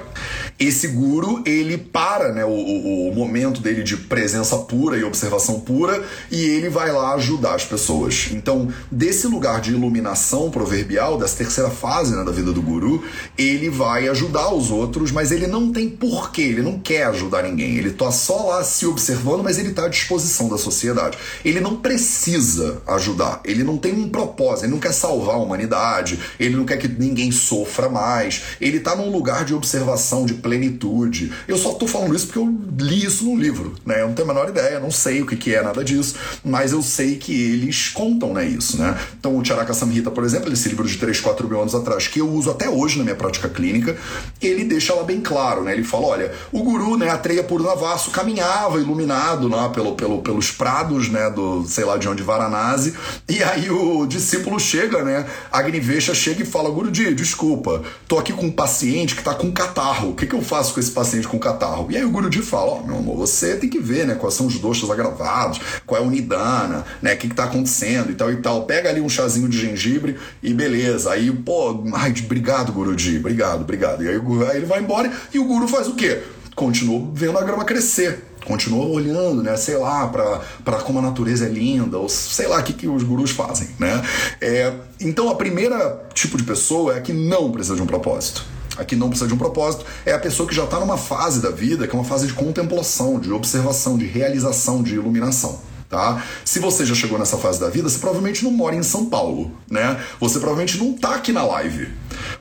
[0.64, 5.60] Esse guru, ele para né, o, o, o momento dele de presença pura e observação
[5.60, 8.30] pura e ele vai lá ajudar as pessoas.
[8.32, 13.04] Então, desse lugar de iluminação proverbial, dessa terceira fase né, da vida do guru,
[13.38, 17.76] ele vai ajudar os outros, mas ele não tem porquê, ele não quer ajudar ninguém.
[17.76, 21.18] Ele tá só lá se observando, mas ele tá à disposição da sociedade.
[21.44, 26.18] Ele não precisa ajudar, ele não tem um propósito, ele não quer salvar a humanidade,
[26.40, 28.44] ele não quer que ninguém sofra mais.
[28.62, 31.32] Ele tá num lugar de observação, de plenitude.
[31.48, 34.02] Eu só tô falando isso porque eu li isso num livro, né?
[34.02, 36.72] Eu não tenho a menor ideia, não sei o que, que é nada disso, mas
[36.72, 38.98] eu sei que eles contam, né, isso, né?
[39.20, 42.20] Então o Charaka Samhita, por exemplo, esse livro de 3, 4 mil anos atrás, que
[42.20, 43.98] eu uso até hoje na minha prática clínica,
[44.42, 45.74] ele deixa lá bem claro, né?
[45.74, 50.52] Ele fala, olha, o guru, né, a Treia Purnavasu, caminhava iluminado lá pelo, pelo, pelos
[50.52, 52.94] prados, né, do, sei lá de onde, Varanasi,
[53.28, 58.46] e aí o discípulo chega, né, Agnivesha chega e fala, Guruji, desculpa, tô aqui com
[58.46, 61.38] um paciente que tá com catarro, o que, que eu faço com esse paciente com
[61.38, 61.88] catarro?
[61.92, 64.34] E aí o Guruji fala, ó, oh, meu amor, você tem que ver, né, quais
[64.34, 68.16] são os doxas agravados, qual é o nidana, né, o que, que tá acontecendo e
[68.16, 68.64] tal e tal.
[68.64, 71.12] Pega ali um chazinho de gengibre e beleza.
[71.12, 74.04] Aí, pô, ai, obrigado, Guruji, obrigado, obrigado.
[74.04, 76.24] E aí, aí ele vai embora e o Guru faz o quê?
[76.56, 81.50] Continua vendo a grama crescer continua olhando, né, sei lá, para como a natureza é
[81.50, 84.04] linda, ou sei lá o que, que os gurus fazem, né?
[84.42, 88.44] É, então a primeira tipo de pessoa é a que não precisa de um propósito.
[88.78, 91.42] A que não precisa de um propósito é a pessoa que já está numa fase
[91.42, 95.60] da vida que é uma fase de contemplação, de observação, de realização, de iluminação.
[95.90, 96.24] Tá?
[96.44, 99.52] Se você já chegou nessa fase da vida, você provavelmente não mora em São Paulo,
[99.70, 100.02] né?
[100.20, 101.88] Você provavelmente não tá aqui na live.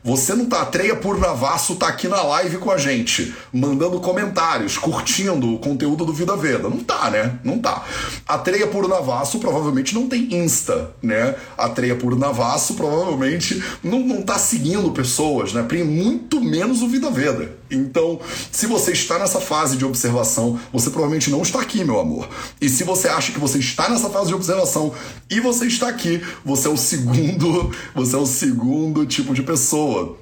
[0.05, 4.77] Você não tá, Treia por Navasso tá aqui na live com a gente, mandando comentários,
[4.77, 6.69] curtindo o conteúdo do Vida Veda.
[6.69, 7.39] Não tá, né?
[7.45, 7.85] Não tá.
[8.27, 11.35] A Treia por Navasso provavelmente não tem Insta, né?
[11.57, 15.67] A Treia por Navasso provavelmente não, não tá seguindo pessoas, né?
[15.85, 17.63] Muito menos o Vida Veda.
[17.71, 22.29] Então, se você está nessa fase de observação, você provavelmente não está aqui, meu amor.
[22.61, 24.93] E se você acha que você está nessa fase de observação
[25.31, 29.72] e você está aqui, você é o segundo, você é o segundo tipo de pessoa,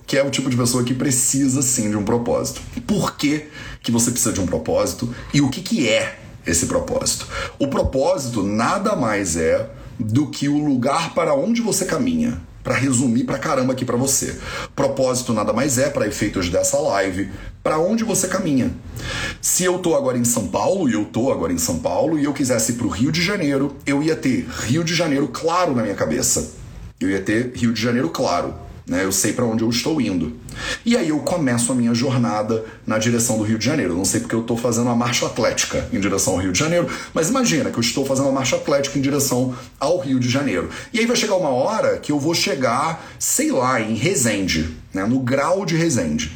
[0.06, 2.60] que é o tipo de pessoa que precisa sim de um propósito.
[2.86, 3.46] Por que,
[3.82, 7.26] que você precisa de um propósito e o que, que é esse propósito?
[7.58, 13.24] O propósito nada mais é do que o lugar para onde você caminha para resumir
[13.24, 14.38] pra caramba aqui para você.
[14.76, 17.30] Propósito nada mais é para efeitos dessa live,
[17.62, 18.70] para onde você caminha.
[19.40, 22.24] Se eu tô agora em São Paulo e eu tô agora em São Paulo e
[22.24, 25.82] eu quisesse ir pro Rio de Janeiro, eu ia ter Rio de Janeiro claro na
[25.82, 26.52] minha cabeça.
[27.00, 28.54] Eu ia ter Rio de Janeiro claro
[28.90, 29.04] né?
[29.04, 30.36] Eu sei para onde eu estou indo.
[30.84, 33.94] E aí eu começo a minha jornada na direção do Rio de Janeiro.
[33.94, 36.88] Não sei porque eu estou fazendo uma marcha atlética em direção ao Rio de Janeiro,
[37.14, 40.68] mas imagina que eu estou fazendo uma marcha atlética em direção ao Rio de Janeiro.
[40.92, 45.06] E aí vai chegar uma hora que eu vou chegar, sei lá, em Resende, né?
[45.06, 46.32] no grau de Resende.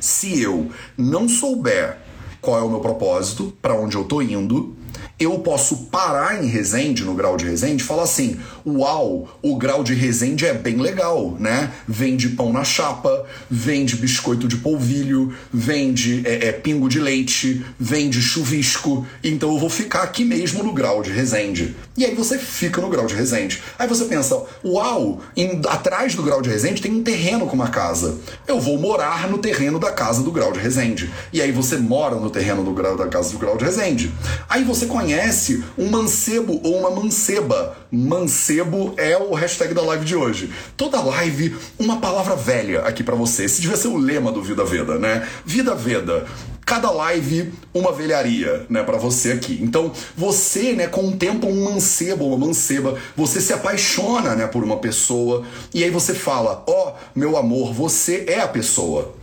[0.00, 1.98] Se eu não souber
[2.40, 4.74] qual é o meu propósito, para onde eu estou indo,
[5.18, 9.82] eu posso parar em Resende, no grau de Resende, e falar assim: uau, o grau
[9.82, 11.72] de Resende é bem legal, né?
[11.88, 18.20] Vende pão na chapa, vende biscoito de polvilho, vende é, é, pingo de leite, vende
[18.20, 21.74] chuvisco, então eu vou ficar aqui mesmo no grau de Resende.
[21.96, 23.62] E aí você fica no grau de Resende.
[23.78, 27.68] Aí você pensa: uau, em, atrás do grau de Resende tem um terreno com uma
[27.68, 28.18] casa.
[28.46, 31.10] Eu vou morar no terreno da casa do grau de Resende.
[31.32, 34.12] E aí você mora no terreno do grau da casa do grau de Resende.
[34.46, 37.76] Aí você conhece conhece um mancebo ou uma manceba.
[37.92, 40.52] Mancebo é o hashtag da live de hoje.
[40.76, 43.44] Toda live, uma palavra velha aqui para você.
[43.44, 45.26] Esse devia ser o lema do Vida Veda, né?
[45.44, 46.26] Vida Veda
[46.64, 49.56] cada live uma velharia, né, para você aqui.
[49.62, 55.44] Então, você, né, contempla um mancebo uma manceba, você se apaixona, né, por uma pessoa
[55.72, 59.14] e aí você fala: "Ó, oh, meu amor, você é a pessoa".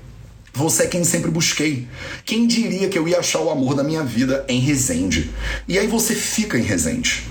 [0.56, 1.88] Você é quem sempre busquei.
[2.24, 5.32] Quem diria que eu ia achar o amor da minha vida em Resende?
[5.68, 7.24] E aí você fica em Resende.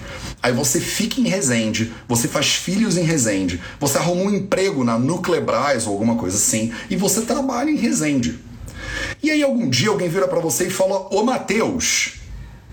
[0.43, 4.99] Aí você fica em Resende, você faz filhos em Resende, você arruma um emprego na
[4.99, 8.41] Nuclebras ou alguma coisa assim, e você trabalha em Resende.
[9.23, 12.15] E aí algum dia alguém vira para você e fala: Ô Matheus,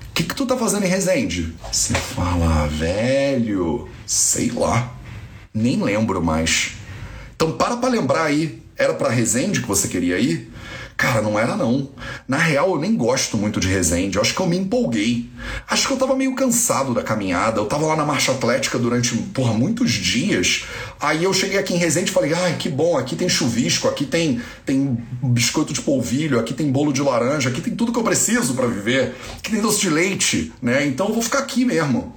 [0.09, 1.53] o que, que tu tá fazendo em Resende?
[1.71, 4.91] Você fala, velho, sei lá,
[5.53, 6.71] nem lembro mais.
[7.35, 10.49] Então para pra lembrar aí era para Resende que você queria ir?
[10.95, 11.89] Cara, não era não.
[12.27, 14.17] Na real, eu nem gosto muito de Resende.
[14.17, 15.29] Eu acho que eu me empolguei.
[15.69, 17.59] Acho que eu tava meio cansado da caminhada.
[17.59, 20.65] Eu tava lá na marcha atlética durante, porra, muitos dias.
[20.99, 24.05] Aí eu cheguei aqui em Resende e falei: ai, que bom, aqui tem chuvisco, aqui
[24.05, 28.03] tem, tem biscoito de polvilho, aqui tem bolo de laranja, aqui tem tudo que eu
[28.03, 29.15] preciso para viver.
[29.37, 30.85] Aqui tem doce de leite, né?
[30.85, 32.13] Então eu vou ficar aqui mesmo.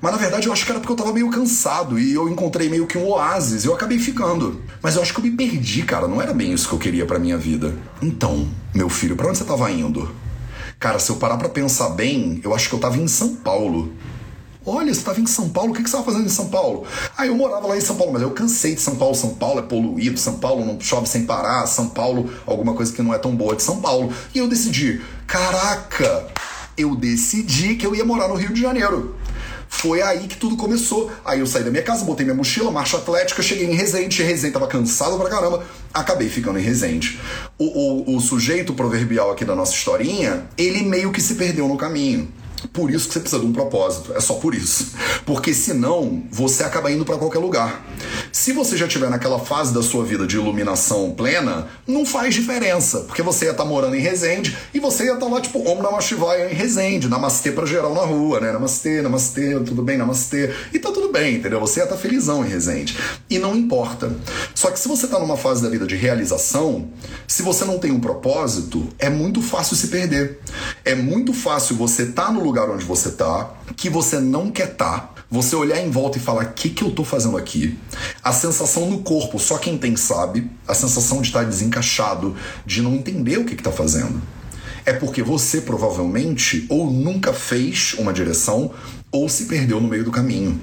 [0.00, 2.68] Mas na verdade eu acho que era porque eu tava meio cansado e eu encontrei
[2.68, 4.62] meio que um oásis eu acabei ficando.
[4.82, 6.06] Mas eu acho que eu me perdi, cara.
[6.06, 7.74] Não era bem isso que eu queria para minha vida.
[8.02, 10.14] Então, meu filho, para onde você tava indo?
[10.78, 13.92] Cara, se eu parar pra pensar bem, eu acho que eu tava em São Paulo.
[14.68, 16.84] Olha, você estava em São Paulo, o que, que você estava fazendo em São Paulo?
[17.16, 19.14] Ah, eu morava lá em São Paulo, mas eu cansei de São Paulo.
[19.14, 23.00] São Paulo é poluído, São Paulo não chove sem parar, São Paulo, alguma coisa que
[23.00, 24.12] não é tão boa de São Paulo.
[24.34, 26.26] E eu decidi, caraca,
[26.76, 29.14] eu decidi que eu ia morar no Rio de Janeiro.
[29.78, 31.10] Foi aí que tudo começou.
[31.22, 34.22] Aí eu saí da minha casa, botei minha mochila, marcha atlética, cheguei em Resende.
[34.22, 37.20] Resende tava cansado pra caramba, acabei ficando em Resende.
[37.58, 41.76] O, o, o sujeito proverbial aqui da nossa historinha, ele meio que se perdeu no
[41.76, 42.26] caminho.
[42.72, 44.12] Por isso que você precisa de um propósito.
[44.14, 44.92] É só por isso.
[45.24, 47.84] Porque senão você acaba indo para qualquer lugar.
[48.32, 53.00] Se você já estiver naquela fase da sua vida de iluminação plena, não faz diferença.
[53.00, 55.58] Porque você ia estar tá morando em Resende e você ia estar tá lá, tipo,
[55.58, 57.08] Om Namah Shivaya em Resende.
[57.08, 58.52] Namastê pra geral na rua, né?
[58.52, 60.52] Namastê, namastê, tudo bem, namastê.
[60.72, 61.60] E tá tudo bem, entendeu?
[61.60, 62.96] Você ia estar tá felizão em Resende.
[63.28, 64.12] E não importa.
[64.54, 66.88] Só que se você tá numa fase da vida de realização,
[67.26, 70.40] se você não tem um propósito, é muito fácil se perder.
[70.84, 74.72] É muito fácil você estar tá no lugar onde você tá, que você não quer
[74.72, 77.78] estar, tá, você olhar em volta e falar: o que, que eu tô fazendo aqui?
[78.22, 82.94] A sensação no corpo, só quem tem sabe, a sensação de estar desencaixado, de não
[82.94, 84.22] entender o que, que tá fazendo.
[84.84, 88.70] É porque você provavelmente ou nunca fez uma direção
[89.10, 90.60] ou se perdeu no meio do caminho.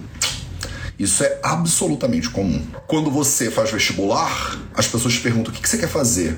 [0.98, 2.66] Isso é absolutamente comum.
[2.88, 6.38] Quando você faz vestibular, as pessoas te perguntam o que você quer fazer.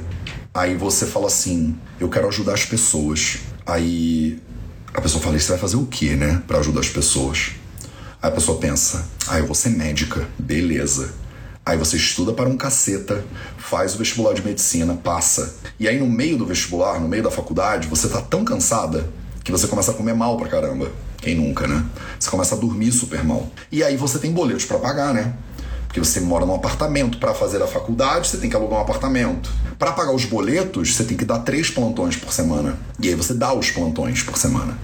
[0.51, 3.39] Aí você fala assim: eu quero ajudar as pessoas.
[3.65, 4.41] Aí
[4.95, 7.51] a pessoa fala: você vai fazer o que, né, para ajudar as pessoas?
[8.21, 11.13] Aí a pessoa pensa: ah, eu vou ser médica, beleza.
[11.65, 13.25] Aí você estuda para um caceta,
[13.57, 15.55] faz o vestibular de medicina, passa.
[15.79, 19.09] E aí no meio do vestibular, no meio da faculdade, você tá tão cansada
[19.43, 20.91] que você começa a comer mal pra caramba.
[21.17, 21.83] Quem nunca, né?
[22.19, 23.49] Você começa a dormir super mal.
[23.71, 25.33] E aí você tem boletos para pagar, né?
[25.95, 27.17] Porque você mora num apartamento.
[27.19, 29.49] Para fazer a faculdade, você tem que alugar um apartamento.
[29.79, 32.77] Para pagar os boletos, você tem que dar três plantões por semana.
[32.99, 34.77] E aí você dá os plantões por semana.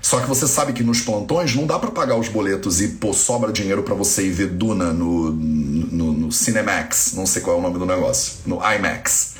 [0.00, 3.12] Só que você sabe que nos plantões não dá para pagar os boletos e pô,
[3.12, 7.58] sobra dinheiro para você ir ver Duna no, no, no Cinemax, não sei qual é
[7.58, 9.34] o nome do negócio, no IMAX.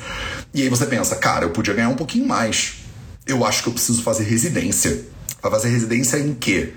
[0.53, 2.83] E aí você pensa, cara, eu podia ganhar um pouquinho mais.
[3.25, 5.05] Eu acho que eu preciso fazer residência.
[5.41, 6.73] Vai fazer residência em quê?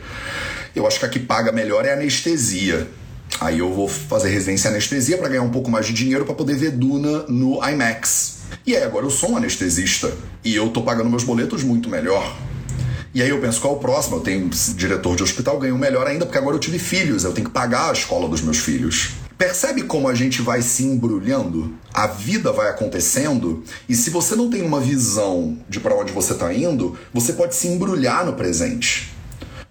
[0.72, 2.86] Eu acho que a que paga melhor é anestesia.
[3.40, 6.34] Aí eu vou fazer residência em anestesia para ganhar um pouco mais de dinheiro para
[6.34, 8.36] poder ver Duna no IMAX.
[8.66, 10.12] E aí agora eu sou um anestesista
[10.44, 12.36] e eu tô pagando meus boletos muito melhor.
[13.14, 14.16] E aí eu penso, qual é o próximo?
[14.16, 17.46] Eu tenho diretor de hospital, ganho melhor ainda, porque agora eu tive filhos, eu tenho
[17.46, 19.12] que pagar a escola dos meus filhos.
[19.38, 21.74] Percebe como a gente vai se embrulhando?
[21.92, 26.32] A vida vai acontecendo e se você não tem uma visão de para onde você
[26.32, 29.15] está indo, você pode se embrulhar no presente.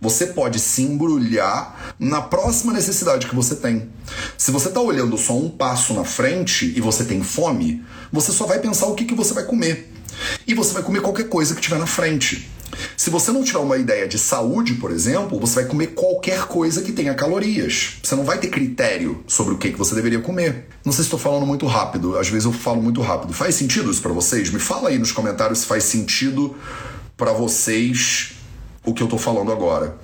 [0.05, 3.89] Você pode se embrulhar na próxima necessidade que você tem.
[4.37, 8.45] Se você está olhando só um passo na frente e você tem fome, você só
[8.45, 9.91] vai pensar o que, que você vai comer.
[10.45, 12.47] E você vai comer qualquer coisa que tiver na frente.
[12.95, 16.83] Se você não tiver uma ideia de saúde, por exemplo, você vai comer qualquer coisa
[16.83, 17.95] que tenha calorias.
[18.03, 20.67] Você não vai ter critério sobre o que, você deveria comer.
[20.85, 23.33] Não sei se estou falando muito rápido, às vezes eu falo muito rápido.
[23.33, 24.51] Faz sentido isso para vocês?
[24.51, 26.55] Me fala aí nos comentários se faz sentido
[27.17, 28.34] para vocês
[28.85, 29.95] o que eu tô falando agora.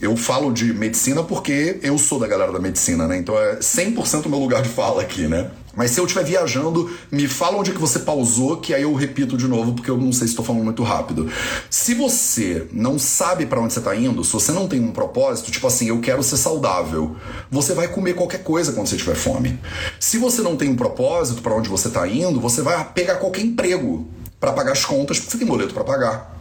[0.00, 3.16] Eu falo de medicina porque eu sou da galera da medicina, né?
[3.18, 5.50] Então é 100% o meu lugar de fala aqui, né?
[5.78, 8.92] Mas se eu estiver viajando, me fala onde é que você pausou, que aí eu
[8.94, 11.30] repito de novo, porque eu não sei se estou falando muito rápido.
[11.70, 15.52] Se você não sabe para onde você está indo, se você não tem um propósito,
[15.52, 17.16] tipo assim, eu quero ser saudável,
[17.48, 19.56] você vai comer qualquer coisa quando você tiver fome.
[20.00, 23.42] Se você não tem um propósito para onde você está indo, você vai pegar qualquer
[23.42, 24.08] emprego
[24.40, 26.37] para pagar as contas, porque você tem boleto para pagar.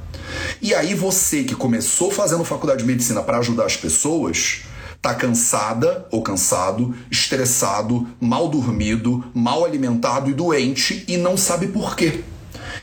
[0.62, 4.62] E aí você que começou fazendo faculdade de medicina para ajudar as pessoas,
[5.02, 11.96] tá cansada ou cansado, estressado, mal dormido, mal alimentado e doente e não sabe por
[11.96, 12.24] quê.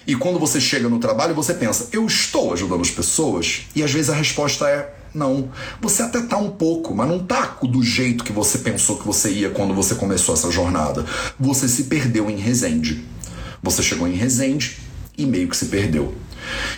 [0.07, 3.63] E quando você chega no trabalho, você pensa: eu estou ajudando as pessoas?
[3.75, 5.51] E às vezes a resposta é: não.
[5.81, 9.31] Você até tá um pouco, mas não tá do jeito que você pensou que você
[9.31, 11.05] ia quando você começou essa jornada.
[11.39, 13.05] Você se perdeu em Resende.
[13.63, 14.79] Você chegou em Resende
[15.17, 16.15] e meio que se perdeu.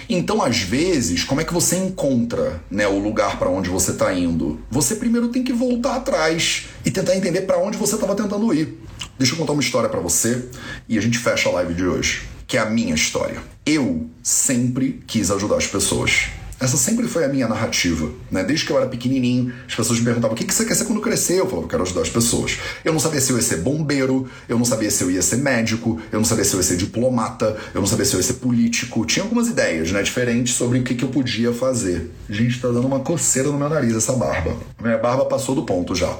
[0.08, 4.12] Então, às vezes, como é que você encontra né, o lugar para onde você está
[4.12, 4.60] indo?
[4.70, 8.78] Você primeiro tem que voltar atrás e tentar entender para onde você estava tentando ir.
[9.18, 10.48] Deixa eu contar uma história para você
[10.88, 13.42] e a gente fecha a live de hoje, que é a minha história.
[13.64, 16.28] Eu sempre quis ajudar as pessoas.
[16.58, 18.42] Essa sempre foi a minha narrativa, né?
[18.42, 21.02] Desde que eu era pequenininho, as pessoas me perguntavam: o que você quer ser quando
[21.02, 21.38] crescer?
[21.38, 22.58] Eu falava: eu quero ajudar as pessoas.
[22.82, 25.36] Eu não sabia se eu ia ser bombeiro, eu não sabia se eu ia ser
[25.36, 28.24] médico, eu não sabia se eu ia ser diplomata, eu não sabia se eu ia
[28.24, 29.04] ser político.
[29.04, 30.02] Tinha algumas ideias, né?
[30.02, 32.10] Diferentes sobre o que, que eu podia fazer.
[32.28, 34.56] Gente, tá dando uma coceira no meu nariz essa barba.
[34.80, 36.16] Minha barba passou do ponto já.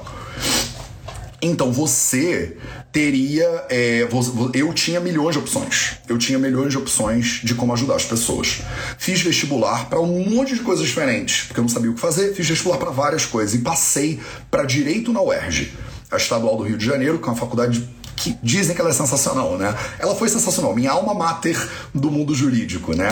[1.41, 2.57] Então você
[2.91, 3.65] teria.
[3.69, 4.07] É,
[4.53, 5.97] eu tinha milhões de opções.
[6.07, 8.61] Eu tinha milhões de opções de como ajudar as pessoas.
[8.97, 12.33] Fiz vestibular para um monte de coisas diferentes, porque eu não sabia o que fazer.
[12.33, 14.19] Fiz vestibular para várias coisas e passei
[14.49, 15.73] para direito na UERJ,
[16.09, 17.87] a estadual do Rio de Janeiro, que é uma faculdade
[18.17, 19.73] que dizem que ela é sensacional, né?
[19.99, 21.57] Ela foi sensacional, minha alma mater
[21.93, 23.07] do mundo jurídico, né?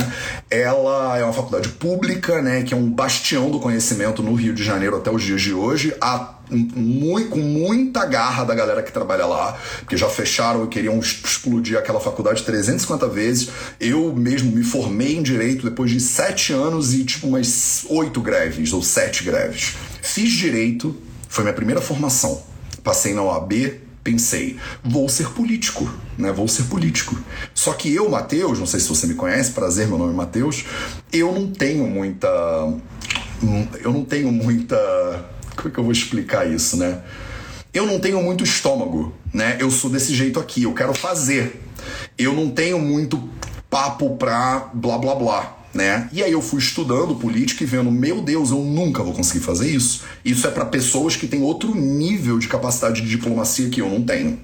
[0.50, 4.64] Ela é uma faculdade pública, né, que é um bastião do conhecimento no Rio de
[4.64, 5.96] Janeiro até os dias de hoje.
[6.02, 11.00] A muito, com muita garra da galera que trabalha lá, porque já fecharam e queriam
[11.00, 13.50] explodir aquela faculdade 350 vezes.
[13.80, 18.74] Eu mesmo me formei em direito depois de sete anos e tipo umas oito greves
[18.74, 19.76] ou sete greves.
[20.02, 20.96] Fiz direito,
[21.28, 22.44] foi minha primeira formação.
[22.84, 26.32] Passei na OAB, pensei, vou ser político, né?
[26.32, 27.18] Vou ser político.
[27.56, 30.64] Só que eu, Matheus, não sei se você me conhece, prazer, meu nome é Matheus,
[31.12, 32.28] eu não tenho muita.
[33.84, 34.78] Eu não tenho muita
[35.56, 37.02] como é que eu vou explicar isso, né?
[37.74, 39.58] Eu não tenho muito estômago, né?
[39.60, 41.62] Eu sou desse jeito aqui, eu quero fazer.
[42.18, 43.30] Eu não tenho muito
[43.70, 45.55] papo pra blá blá blá.
[45.76, 46.10] Né?
[46.14, 49.70] E aí eu fui estudando política e vendo, meu Deus, eu nunca vou conseguir fazer
[49.70, 50.04] isso.
[50.24, 54.02] Isso é para pessoas que têm outro nível de capacidade de diplomacia que eu não
[54.02, 54.40] tenho.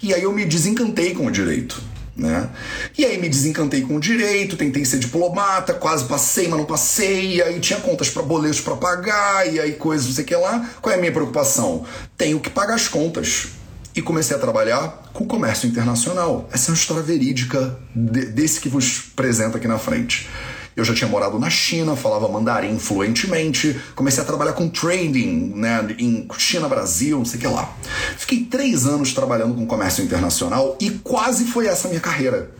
[0.00, 1.82] E aí eu me desencantei com o direito
[2.16, 2.48] né?
[2.96, 7.36] E aí me desencantei com o direito, tentei ser diplomata, quase passei, mas não passei,
[7.36, 10.34] e aí tinha contas para boletos para pagar, e aí coisas, não sei o que
[10.34, 10.70] lá.
[10.80, 11.84] Qual é a minha preocupação?
[12.16, 13.48] Tenho que pagar as contas.
[13.94, 16.48] E comecei a trabalhar com comércio internacional.
[16.52, 20.28] Essa é uma história verídica de, desse que vos apresento aqui na frente.
[20.76, 25.96] Eu já tinha morado na China, falava mandarim fluentemente, comecei a trabalhar com trading, né,
[25.98, 27.74] em China, Brasil, não sei o que lá.
[28.18, 32.50] Fiquei três anos trabalhando com comércio internacional e quase foi essa minha carreira.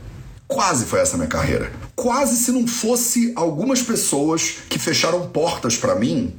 [0.48, 1.70] Quase foi essa minha carreira.
[1.94, 6.34] Quase se não fosse algumas pessoas que fecharam portas para mim,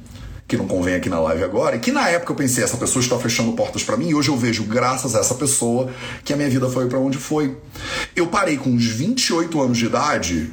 [0.48, 3.02] que não convém aqui na live agora, e que na época eu pensei, essa pessoa
[3.02, 5.92] está fechando portas para mim, e hoje eu vejo, graças a essa pessoa,
[6.24, 7.56] que a minha vida foi para onde foi.
[8.16, 10.50] Eu parei com uns 28 anos de idade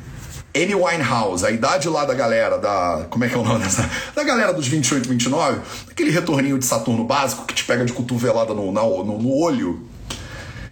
[0.56, 3.06] Amy Winehouse, a idade lá da galera, da.
[3.10, 3.90] Como é que é o nome dessa?
[4.16, 5.60] Da galera dos 28, 29,
[5.92, 9.86] aquele retorninho de Saturno básico que te pega de cotovelada no, no, no olho.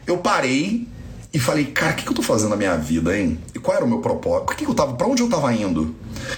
[0.08, 0.88] Eu parei
[1.34, 3.38] e falei, cara, o que, que eu tô fazendo na minha vida, hein?
[3.54, 4.56] E qual era o meu propósito?
[4.56, 4.93] Que, que eu tava.
[4.93, 5.93] Pra onde eu tava indo?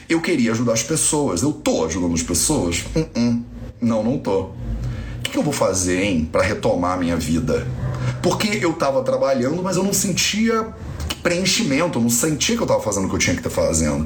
[0.09, 1.43] Eu queria ajudar as pessoas.
[1.43, 2.83] Eu tô ajudando as pessoas?
[2.95, 3.43] Uh -uh.
[3.79, 4.41] Não, não tô.
[4.41, 4.53] O
[5.21, 7.67] que, que eu vou fazer, hein, pra retomar a minha vida?
[8.23, 10.73] Porque eu tava trabalhando, mas eu não sentia
[11.25, 14.05] preenchimento, não sentia que eu estava fazendo o que eu tinha que estar fazendo.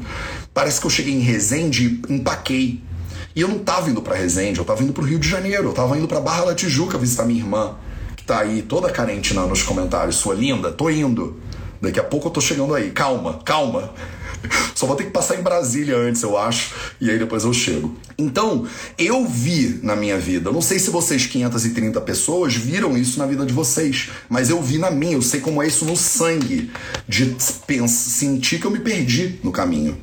[0.54, 2.82] Parece que eu cheguei em Resende e empaquei.
[3.36, 5.66] E eu não estava indo para Resende, eu estava indo para o Rio de Janeiro,
[5.66, 7.76] eu estava indo para Barra da Tijuca visitar minha irmã,
[8.16, 10.16] que está aí toda carente nos comentários.
[10.16, 11.38] Sua linda, tô indo.
[11.82, 12.90] Daqui a pouco eu tô chegando aí.
[12.92, 13.92] Calma, calma.
[14.76, 17.96] Só vou ter que passar em Brasília antes, eu acho, e aí depois eu chego.
[18.18, 18.66] Então,
[18.98, 23.46] eu vi na minha vida, não sei se vocês 530 pessoas viram isso na vida
[23.46, 26.72] de vocês, mas eu vi na minha, eu sei como é isso no sangue,
[27.08, 27.36] de
[27.88, 29.98] sentir que eu me perdi no caminho.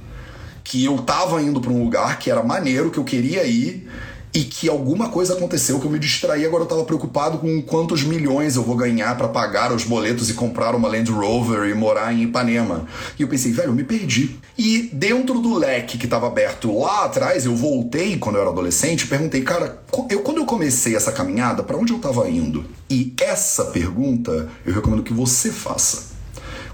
[0.62, 3.88] Que eu tava indo para um lugar que era maneiro, que eu queria ir,
[4.36, 6.44] e que alguma coisa aconteceu que eu me distraí.
[6.44, 10.34] Agora eu tava preocupado com quantos milhões eu vou ganhar para pagar os boletos e
[10.34, 12.86] comprar uma Land Rover e morar em Ipanema.
[13.18, 14.38] E eu pensei, velho, eu me perdi.
[14.58, 19.06] E dentro do leque que tava aberto lá atrás, eu voltei quando eu era adolescente
[19.06, 22.62] perguntei, cara, eu, quando eu comecei essa caminhada, para onde eu tava indo?
[22.90, 26.14] E essa pergunta eu recomendo que você faça.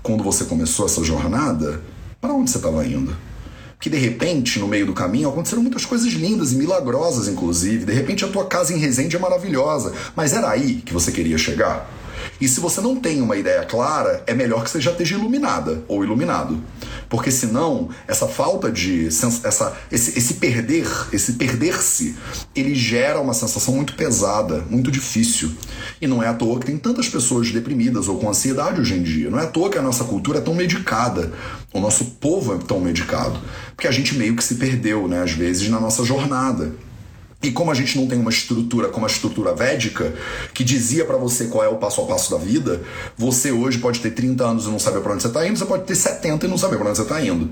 [0.02, 1.80] Quando você começou essa jornada,
[2.20, 3.16] para onde você estava indo?
[3.82, 7.84] Que de repente, no meio do caminho, aconteceram muitas coisas lindas e milagrosas, inclusive.
[7.84, 11.36] De repente, a tua casa em Resende é maravilhosa, mas era aí que você queria
[11.36, 11.90] chegar?
[12.40, 15.82] E se você não tem uma ideia clara, é melhor que você já esteja iluminada
[15.88, 16.62] ou iluminado.
[17.12, 19.06] Porque senão, essa falta de.
[19.06, 22.16] Essa, esse, esse perder, esse perder-se,
[22.56, 25.52] ele gera uma sensação muito pesada, muito difícil.
[26.00, 29.02] E não é à toa que tem tantas pessoas deprimidas ou com ansiedade hoje em
[29.02, 29.28] dia.
[29.28, 31.30] Não é à toa que a nossa cultura é tão medicada.
[31.70, 33.38] O nosso povo é tão medicado.
[33.76, 36.72] Porque a gente meio que se perdeu, né, às vezes, na nossa jornada.
[37.42, 40.14] E como a gente não tem uma estrutura como a estrutura védica,
[40.54, 42.80] que dizia para você qual é o passo a passo da vida,
[43.16, 45.64] você hoje pode ter 30 anos e não saber para onde você tá indo, você
[45.64, 47.50] pode ter 70 e não saber para onde você tá indo.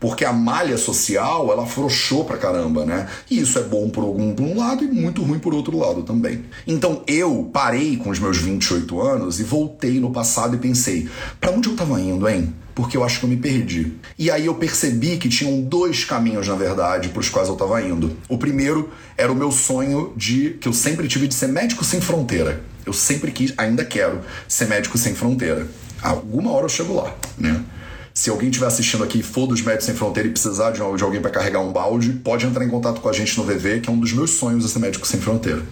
[0.00, 3.08] Porque a malha social, ela afrouxou pra caramba, né?
[3.30, 6.02] E isso é bom por algum por um lado e muito ruim por outro lado
[6.02, 6.44] também.
[6.66, 11.50] Então eu parei com os meus 28 anos e voltei no passado e pensei, para
[11.50, 12.54] onde eu tava indo, hein?
[12.76, 13.94] Porque eu acho que eu me perdi.
[14.18, 17.80] E aí eu percebi que tinham dois caminhos, na verdade, para os quais eu estava
[17.80, 18.14] indo.
[18.28, 22.02] O primeiro era o meu sonho de que eu sempre tive de ser médico sem
[22.02, 22.62] fronteira.
[22.84, 25.66] Eu sempre quis, ainda quero ser médico sem fronteira.
[26.02, 27.64] Alguma hora eu chego lá, né?
[28.12, 31.30] Se alguém estiver assistindo aqui for dos Médicos Sem Fronteira e precisar de, alguém para
[31.30, 34.00] carregar um balde, pode entrar em contato com a gente no VV, que é um
[34.00, 35.62] dos meus sonhos é ser médico sem fronteira.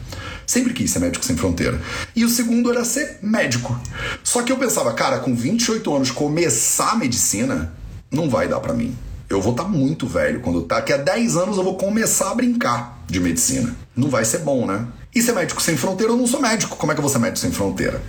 [0.46, 1.80] Sempre quis ser médico sem fronteira.
[2.14, 3.78] E o segundo era ser médico.
[4.22, 7.72] Só que eu pensava, cara, com 28 anos começar a medicina
[8.10, 8.96] não vai dar para mim.
[9.28, 10.76] Eu vou estar tá muito velho quando tá.
[10.76, 13.74] Daqui a 10 anos eu vou começar a brincar de medicina.
[13.96, 14.86] Não vai ser bom, né?
[15.14, 16.76] E ser médico sem fronteira, eu não sou médico.
[16.76, 18.02] Como é que eu vou ser médico sem fronteira?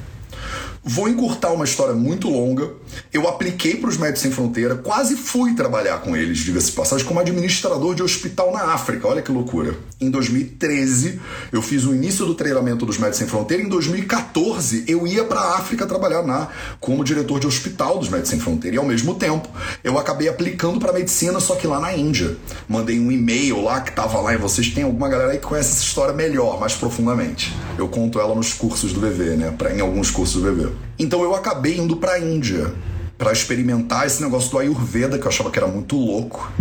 [0.88, 2.72] Vou encurtar uma história muito longa.
[3.12, 7.20] Eu apliquei para os Médicos Sem Fronteira, quase fui trabalhar com eles, diga-se passagem, como
[7.20, 9.08] administrador de hospital na África.
[9.08, 9.76] Olha que loucura.
[10.00, 11.20] Em 2013,
[11.52, 13.64] eu fiz o início do treinamento dos Médicos Sem Fronteira.
[13.64, 18.30] Em 2014, eu ia para a África trabalhar na como diretor de hospital dos Médicos
[18.30, 18.76] Sem Fronteira.
[18.76, 19.50] E ao mesmo tempo,
[19.84, 22.38] eu acabei aplicando para medicina, só que lá na Índia.
[22.70, 25.72] Mandei um e-mail lá que tava lá e vocês têm alguma galera aí que conhece
[25.72, 27.52] essa história melhor, mais profundamente.
[27.76, 29.56] Eu conto ela nos cursos do VV, né?
[29.58, 30.75] Pra, em alguns cursos do VV.
[30.98, 32.74] Então eu acabei indo para a Índia
[33.18, 36.52] para experimentar esse negócio do Ayurveda, que eu achava que era muito louco.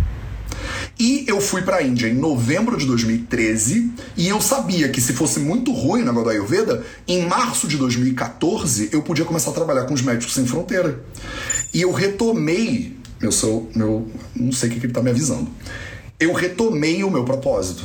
[0.98, 5.12] E eu fui para a Índia em novembro de 2013 e eu sabia que se
[5.12, 9.54] fosse muito ruim o negócio do Ayurveda, em março de 2014 eu podia começar a
[9.54, 11.02] trabalhar com os Médicos Sem Fronteira.
[11.72, 15.48] E eu retomei, meu, sou, meu não sei o que ele está me avisando,
[16.20, 17.82] eu retomei o meu propósito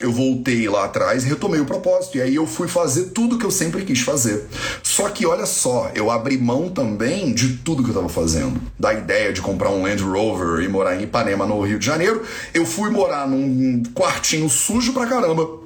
[0.00, 2.16] eu voltei lá atrás e retomei o propósito.
[2.16, 4.46] E aí eu fui fazer tudo que eu sempre quis fazer.
[4.82, 8.60] Só que olha só, eu abri mão também de tudo que eu estava fazendo.
[8.78, 12.22] Da ideia de comprar um Land Rover e morar em Ipanema, no Rio de Janeiro,
[12.54, 15.60] eu fui morar num quartinho sujo pra caramba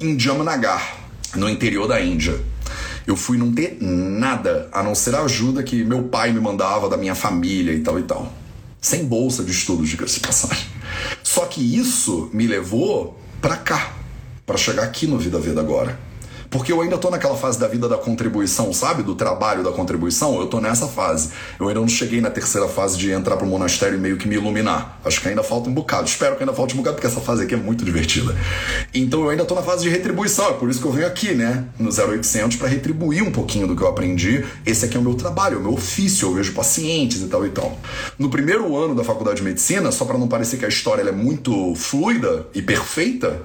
[0.00, 0.96] em Jamnagar,
[1.34, 2.40] no interior da Índia.
[3.06, 6.88] Eu fui não ter nada a não ser a ajuda que meu pai me mandava
[6.88, 8.32] da minha família e tal e tal.
[8.80, 10.66] Sem bolsa de estudos, diga-se de passagem.
[11.22, 13.92] Só que isso me levou para cá,
[14.46, 16.07] para chegar aqui no Vida Vida agora.
[16.50, 19.02] Porque eu ainda tô naquela fase da vida da contribuição, sabe?
[19.02, 20.40] Do trabalho da contribuição.
[20.40, 21.30] Eu tô nessa fase.
[21.60, 24.36] Eu ainda não cheguei na terceira fase de entrar pro monastério e meio que me
[24.36, 24.98] iluminar.
[25.04, 26.08] Acho que ainda falta um bocado.
[26.08, 28.34] Espero que ainda falte um bocado, porque essa fase aqui é muito divertida.
[28.94, 30.48] Então eu ainda tô na fase de retribuição.
[30.48, 31.66] É por isso que eu venho aqui, né?
[31.78, 34.44] No 0800 para retribuir um pouquinho do que eu aprendi.
[34.64, 36.28] Esse aqui é o meu trabalho, é o meu ofício.
[36.28, 37.78] Eu vejo pacientes e tal e tal.
[38.18, 41.12] No primeiro ano da faculdade de medicina, só para não parecer que a história é
[41.12, 43.42] muito fluida e perfeita,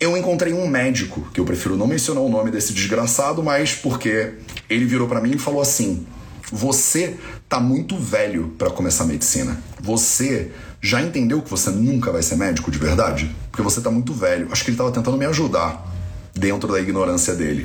[0.00, 4.34] eu encontrei um médico, que eu prefiro não mencionar o nome desse desgraçado, mas porque
[4.68, 6.06] ele virou para mim e falou assim:
[6.52, 7.16] "Você
[7.48, 9.60] tá muito velho para começar medicina.
[9.80, 13.34] Você já entendeu que você nunca vai ser médico de verdade?
[13.50, 14.48] Porque você tá muito velho".
[14.50, 15.90] Acho que ele tava tentando me ajudar
[16.34, 17.64] dentro da ignorância dele.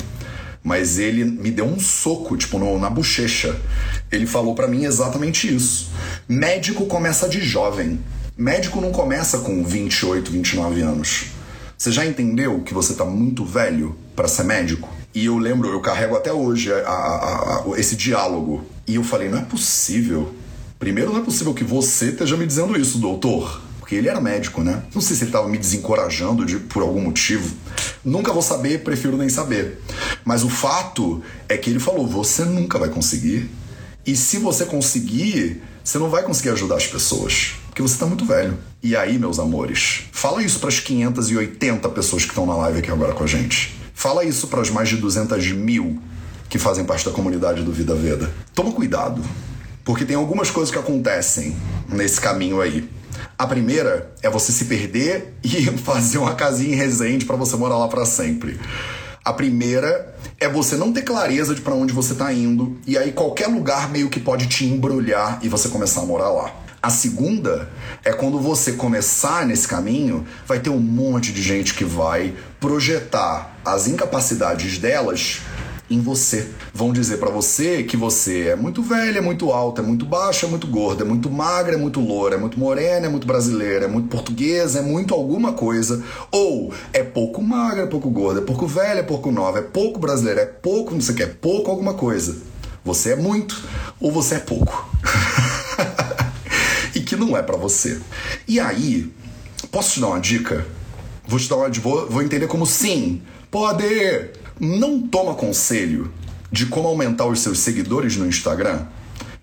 [0.63, 3.59] Mas ele me deu um soco, tipo, no, na bochecha.
[4.11, 5.89] Ele falou para mim exatamente isso.
[6.27, 7.99] Médico começa de jovem.
[8.37, 11.38] Médico não começa com 28, 29 anos.
[11.79, 14.89] Você já entendeu que você está muito velho para ser médico?
[15.15, 18.65] E eu lembro, eu carrego até hoje a, a, a, esse diálogo.
[18.85, 20.35] E eu falei, não é possível.
[20.77, 23.61] Primeiro, não é possível que você esteja me dizendo isso, doutor.
[23.79, 24.83] Porque ele era médico, né?
[24.93, 27.55] Não sei se ele estava me desencorajando de, por algum motivo.
[28.03, 29.81] Nunca vou saber, prefiro nem saber.
[30.25, 33.49] Mas o fato é que ele falou: você nunca vai conseguir.
[34.05, 38.25] E se você conseguir, você não vai conseguir ajudar as pessoas porque você está muito
[38.25, 38.57] velho.
[38.83, 42.91] E aí, meus amores, fala isso para as 580 pessoas que estão na live aqui
[42.91, 43.73] agora com a gente.
[43.93, 45.97] Fala isso para as mais de 200 mil
[46.49, 48.29] que fazem parte da comunidade do Vida Veda.
[48.53, 49.23] Toma cuidado,
[49.85, 51.55] porque tem algumas coisas que acontecem
[51.87, 52.89] nesse caminho aí.
[53.37, 57.77] A primeira é você se perder e fazer uma casinha em Resende para você morar
[57.77, 58.59] lá para sempre.
[59.23, 63.13] A primeira é você não ter clareza de para onde você está indo e aí
[63.13, 66.53] qualquer lugar meio que pode te embrulhar e você começar a morar lá.
[66.81, 67.67] A segunda
[68.05, 73.53] é quando você começar nesse caminho, vai ter um monte de gente que vai projetar
[73.65, 75.41] as incapacidades delas
[75.89, 76.47] em você.
[76.73, 80.45] Vão dizer para você que você é muito velha, é muito alta, é muito baixa,
[80.45, 83.83] é muito gorda, é muito magra, é muito loura, é muito morena, é muito brasileira,
[83.83, 86.01] é muito portuguesa, é muito alguma coisa.
[86.31, 89.99] Ou é pouco magra, é pouco gorda, é pouco velha, é pouco nova, é pouco
[89.99, 92.37] brasileira, é pouco não sei o que, é pouco alguma coisa.
[92.85, 93.61] Você é muito
[93.99, 94.89] ou você é pouco.
[97.09, 97.99] Que não é para você.
[98.47, 99.11] E aí,
[99.71, 100.65] posso te dar uma dica?
[101.27, 103.21] Vou te dar uma vou, vou entender como sim.
[103.49, 104.29] Pode.
[104.59, 106.11] Não toma conselho
[106.51, 108.85] de como aumentar os seus seguidores no Instagram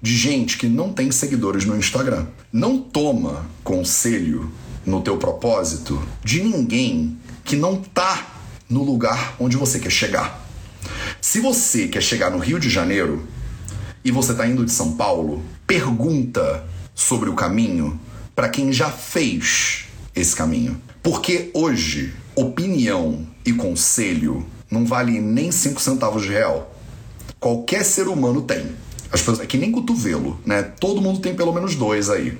[0.00, 2.26] de gente que não tem seguidores no Instagram.
[2.52, 4.52] Não toma conselho
[4.84, 8.26] no teu propósito de ninguém que não tá
[8.68, 10.46] no lugar onde você quer chegar.
[11.20, 13.26] Se você quer chegar no Rio de Janeiro
[14.04, 16.64] e você está indo de São Paulo, pergunta
[16.96, 18.00] sobre o caminho
[18.34, 19.84] para quem já fez
[20.14, 20.80] esse caminho.
[21.02, 26.74] Porque hoje, opinião e conselho não vale nem 5 centavos de real.
[27.38, 28.72] Qualquer ser humano tem.
[29.12, 30.62] As pessoas, é que nem cotovelo, né?
[30.62, 32.36] Todo mundo tem pelo menos dois aí.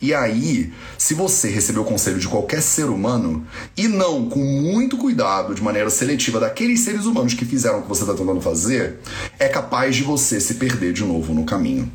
[0.00, 3.46] E aí, se você receber o conselho de qualquer ser humano
[3.76, 7.88] e não com muito cuidado, de maneira seletiva, daqueles seres humanos que fizeram o que
[7.88, 9.00] você está tentando fazer,
[9.38, 11.90] é capaz de você se perder de novo no caminho.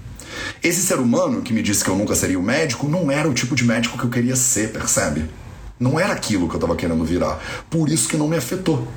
[0.64, 3.34] Esse ser humano que me disse que eu nunca seria o médico não era o
[3.34, 5.26] tipo de médico que eu queria ser, percebe?
[5.80, 7.40] Não era aquilo que eu estava querendo virar.
[7.70, 8.88] Por isso que não me afetou.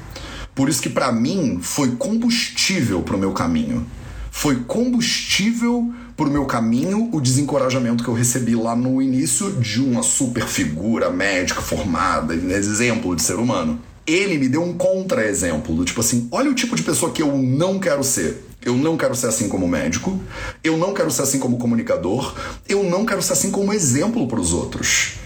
[0.54, 3.86] Por isso que para mim foi combustível para o meu caminho.
[4.30, 9.80] Foi combustível para o meu caminho o desencorajamento que eu recebi lá no início de
[9.80, 13.80] uma super figura médica formada, exemplo de ser humano.
[14.06, 17.36] Ele me deu um contra-exemplo, do tipo assim: olha o tipo de pessoa que eu
[17.36, 18.44] não quero ser.
[18.64, 20.18] Eu não quero ser assim como médico,
[20.62, 22.34] eu não quero ser assim como comunicador,
[22.66, 25.16] eu não quero ser assim como exemplo para os outros.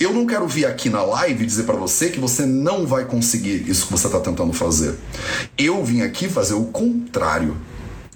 [0.00, 3.68] Eu não quero vir aqui na live dizer para você que você não vai conseguir
[3.68, 4.96] isso que você está tentando fazer.
[5.56, 7.56] Eu vim aqui fazer o contrário.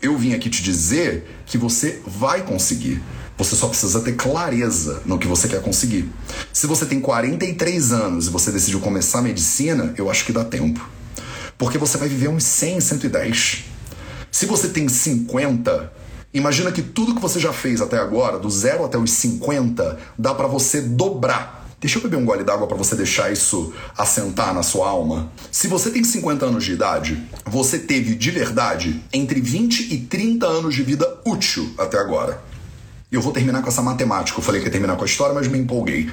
[0.00, 3.00] Eu vim aqui te dizer que você vai conseguir.
[3.38, 6.08] Você só precisa ter clareza no que você quer conseguir.
[6.52, 10.44] Se você tem 43 anos e você decidiu começar a medicina, eu acho que dá
[10.44, 10.88] tempo.
[11.58, 13.71] Porque você vai viver uns 100, 110.
[14.32, 15.92] Se você tem 50,
[16.32, 20.34] imagina que tudo que você já fez até agora, do zero até os 50, dá
[20.34, 24.62] para você dobrar Deixa eu beber um gole d'água para você deixar isso assentar na
[24.62, 25.32] sua alma.
[25.50, 30.46] Se você tem 50 anos de idade, você teve de verdade entre 20 e 30
[30.46, 32.40] anos de vida útil até agora.
[33.12, 34.38] E eu vou terminar com essa matemática.
[34.38, 36.10] Eu falei que ia terminar com a história, mas me empolguei.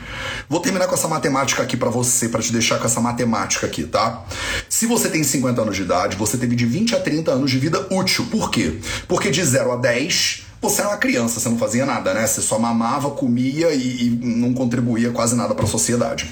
[0.49, 3.85] Vou terminar com essa matemática aqui para você, para te deixar com essa matemática aqui,
[3.85, 4.25] tá?
[4.67, 7.57] Se você tem 50 anos de idade, você teve de 20 a 30 anos de
[7.57, 8.27] vida útil.
[8.29, 8.79] Por quê?
[9.07, 12.27] Porque de 0 a 10 você era uma criança, você não fazia nada, né?
[12.27, 16.29] Você só mamava, comia e, e não contribuía quase nada para a sociedade.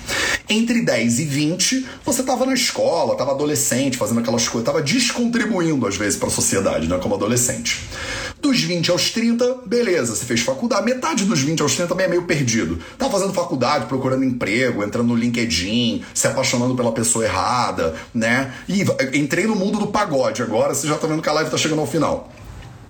[0.49, 5.87] Entre 10 e 20, você estava na escola, estava adolescente, fazendo aquelas coisas, estava descontribuindo
[5.87, 6.97] às vezes para a sociedade, né?
[6.97, 7.81] Como adolescente.
[8.41, 10.85] Dos 20 aos 30, beleza, você fez faculdade.
[10.85, 12.79] Metade dos 20 aos 30 também é meio perdido.
[12.97, 18.53] Tá fazendo faculdade, procurando emprego, entrando no LinkedIn, se apaixonando pela pessoa errada, né?
[18.67, 18.85] E
[19.17, 21.79] entrei no mundo do pagode agora, você já tá vendo que a live tá chegando
[21.79, 22.29] ao final.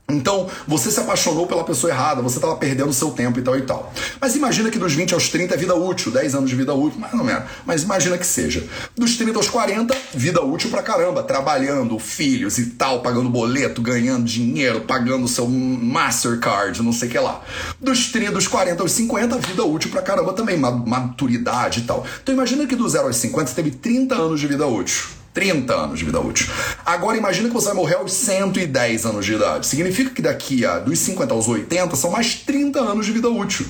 [0.10, 3.64] Então, você se apaixonou pela pessoa errada, você estava perdendo seu tempo e tal e
[3.64, 3.92] tal.
[4.22, 6.98] Mas imagina que dos 20 aos 30 é vida útil, 10 anos de vida útil,
[6.98, 7.44] mais ou menos.
[7.66, 8.66] Mas imagina que seja.
[8.96, 14.24] Dos 30 aos 40, vida útil pra caramba, trabalhando, filhos e tal, pagando boleto, ganhando
[14.24, 17.42] dinheiro, pagando seu Mastercard, não sei o que lá.
[17.82, 22.06] Dos 30, dos 40 aos 50, vida útil pra caramba também, maturidade e tal.
[22.24, 25.17] Então imagina que do 0 aos 50 você teve 30 anos de vida útil.
[25.38, 26.48] 30 anos de vida útil.
[26.84, 29.68] Agora imagina que você vai morrer aos 110 anos de idade.
[29.68, 33.64] Significa que daqui a dos 50 aos 80 são mais 30 anos de vida útil.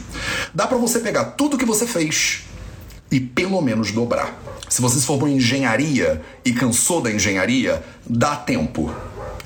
[0.54, 2.44] Dá para você pegar tudo que você fez
[3.12, 4.34] e pelo menos dobrar.
[4.70, 8.90] Se você se formou em engenharia e cansou da engenharia, dá tempo.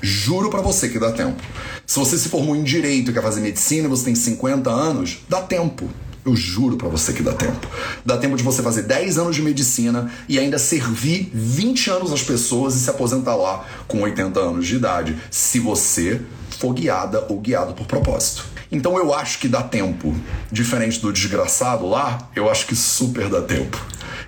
[0.00, 1.42] Juro para você que dá tempo.
[1.84, 5.40] Se você se formou em direito e quer fazer medicina você tem 50 anos, dá
[5.40, 5.90] tempo.
[6.24, 7.66] Eu juro para você que dá tempo.
[8.06, 12.22] Dá tempo de você fazer 10 anos de medicina e ainda servir 20 anos às
[12.22, 16.20] pessoas e se aposentar lá com 80 anos de idade, se você
[16.50, 18.51] for guiada ou guiado por propósito.
[18.72, 20.16] Então eu acho que dá tempo.
[20.50, 23.78] Diferente do desgraçado lá, eu acho que super dá tempo.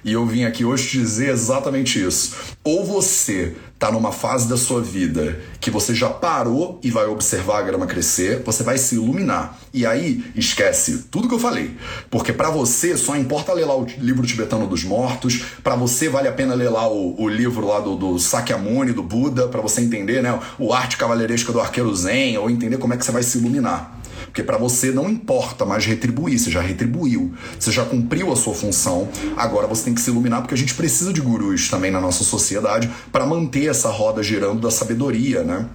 [0.04, 2.36] E eu vim aqui hoje te dizer exatamente isso.
[2.62, 7.58] Ou você tá numa fase da sua vida que você já parou e vai observar
[7.58, 9.58] a grama crescer, você vai se iluminar.
[9.72, 11.74] E aí, esquece tudo que eu falei.
[12.10, 16.28] Porque para você só importa ler lá o livro tibetano dos mortos, para você vale
[16.28, 19.80] a pena ler lá o, o livro lá do, do Sakyamuni, do Buda, para você
[19.80, 23.22] entender, né, o arte cavalheiresca do arqueiro Zen, ou entender como é que você vai
[23.22, 24.03] se iluminar.
[24.34, 28.52] Porque para você não importa mais retribuir, você já retribuiu, você já cumpriu a sua
[28.52, 32.00] função, agora você tem que se iluminar porque a gente precisa de gurus também na
[32.00, 35.68] nossa sociedade para manter essa roda girando da sabedoria, né?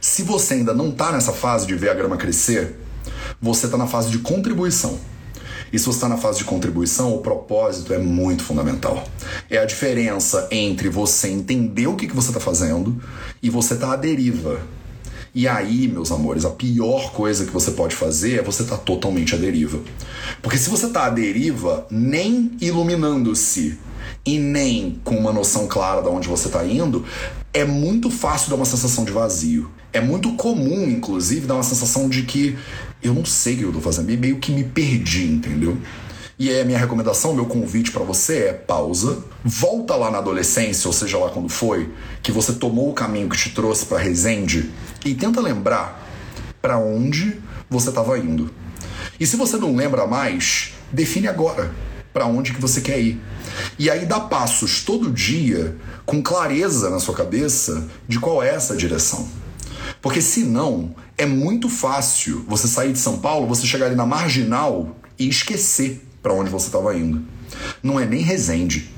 [0.00, 2.80] Se você ainda não tá nessa fase de ver a grama crescer,
[3.38, 4.98] você tá na fase de contribuição.
[5.70, 9.06] E se você está na fase de contribuição, o propósito é muito fundamental.
[9.50, 12.98] É a diferença entre você entender o que, que você está fazendo
[13.42, 14.58] e você estar tá à deriva.
[15.36, 18.82] E aí, meus amores, a pior coisa que você pode fazer é você estar tá
[18.82, 19.78] totalmente à deriva.
[20.40, 23.78] Porque se você está à deriva, nem iluminando-se
[24.24, 27.04] e nem com uma noção clara de onde você está indo,
[27.52, 29.70] é muito fácil dar uma sensação de vazio.
[29.92, 32.56] É muito comum, inclusive, dar uma sensação de que
[33.02, 35.76] eu não sei o que eu estou fazendo, meio que me perdi, entendeu?
[36.38, 40.86] E aí a minha recomendação, meu convite para você é pausa, volta lá na adolescência,
[40.86, 41.90] ou seja lá quando foi,
[42.22, 44.70] que você tomou o caminho que te trouxe para Resende
[45.02, 46.06] e tenta lembrar
[46.60, 48.50] para onde você estava indo.
[49.18, 51.74] E se você não lembra mais, define agora
[52.12, 53.18] para onde que você quer ir.
[53.78, 55.74] E aí dá passos todo dia
[56.04, 59.26] com clareza na sua cabeça de qual é essa direção.
[60.02, 64.96] Porque senão é muito fácil você sair de São Paulo, você chegar ali na marginal
[65.18, 67.22] e esquecer para onde você estava indo.
[67.80, 68.90] Não é nem Resende.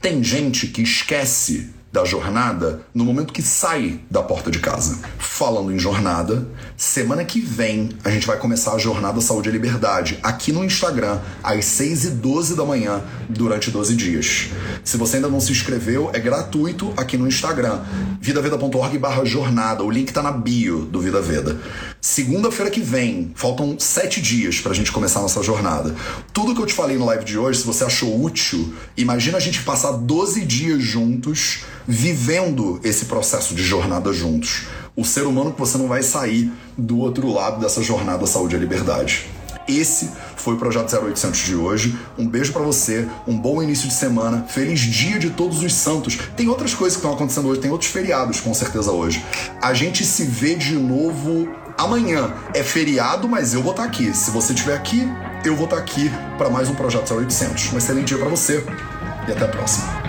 [0.00, 5.00] Tem gente que esquece da jornada no momento que sai da porta de casa.
[5.36, 10.18] Falando em jornada, semana que vem a gente vai começar a Jornada Saúde e Liberdade
[10.22, 14.48] aqui no Instagram, às 6 e 12 da manhã, durante 12 dias.
[14.82, 17.82] Se você ainda não se inscreveu, é gratuito aqui no Instagram,
[18.18, 19.84] vidaveda.org barra jornada.
[19.84, 21.60] O link tá na bio do Vida Veda.
[22.00, 25.94] Segunda-feira que vem, faltam sete dias pra gente começar a nossa jornada.
[26.32, 29.40] Tudo que eu te falei no live de hoje, se você achou útil, imagina a
[29.40, 34.62] gente passar 12 dias juntos, vivendo esse processo de jornada juntos.
[34.96, 38.58] O ser humano que você não vai sair do outro lado dessa jornada saúde e
[38.58, 39.26] liberdade.
[39.68, 41.98] Esse foi o Projeto 0800 de hoje.
[42.16, 46.18] Um beijo para você, um bom início de semana, feliz dia de todos os santos.
[46.34, 49.22] Tem outras coisas que estão acontecendo hoje, tem outros feriados com certeza hoje.
[49.60, 52.32] A gente se vê de novo amanhã.
[52.54, 54.14] É feriado, mas eu vou estar aqui.
[54.14, 55.02] Se você estiver aqui,
[55.44, 57.74] eu vou estar aqui para mais um Projeto 0800.
[57.74, 58.64] Um excelente dia para você
[59.28, 60.05] e até a próxima.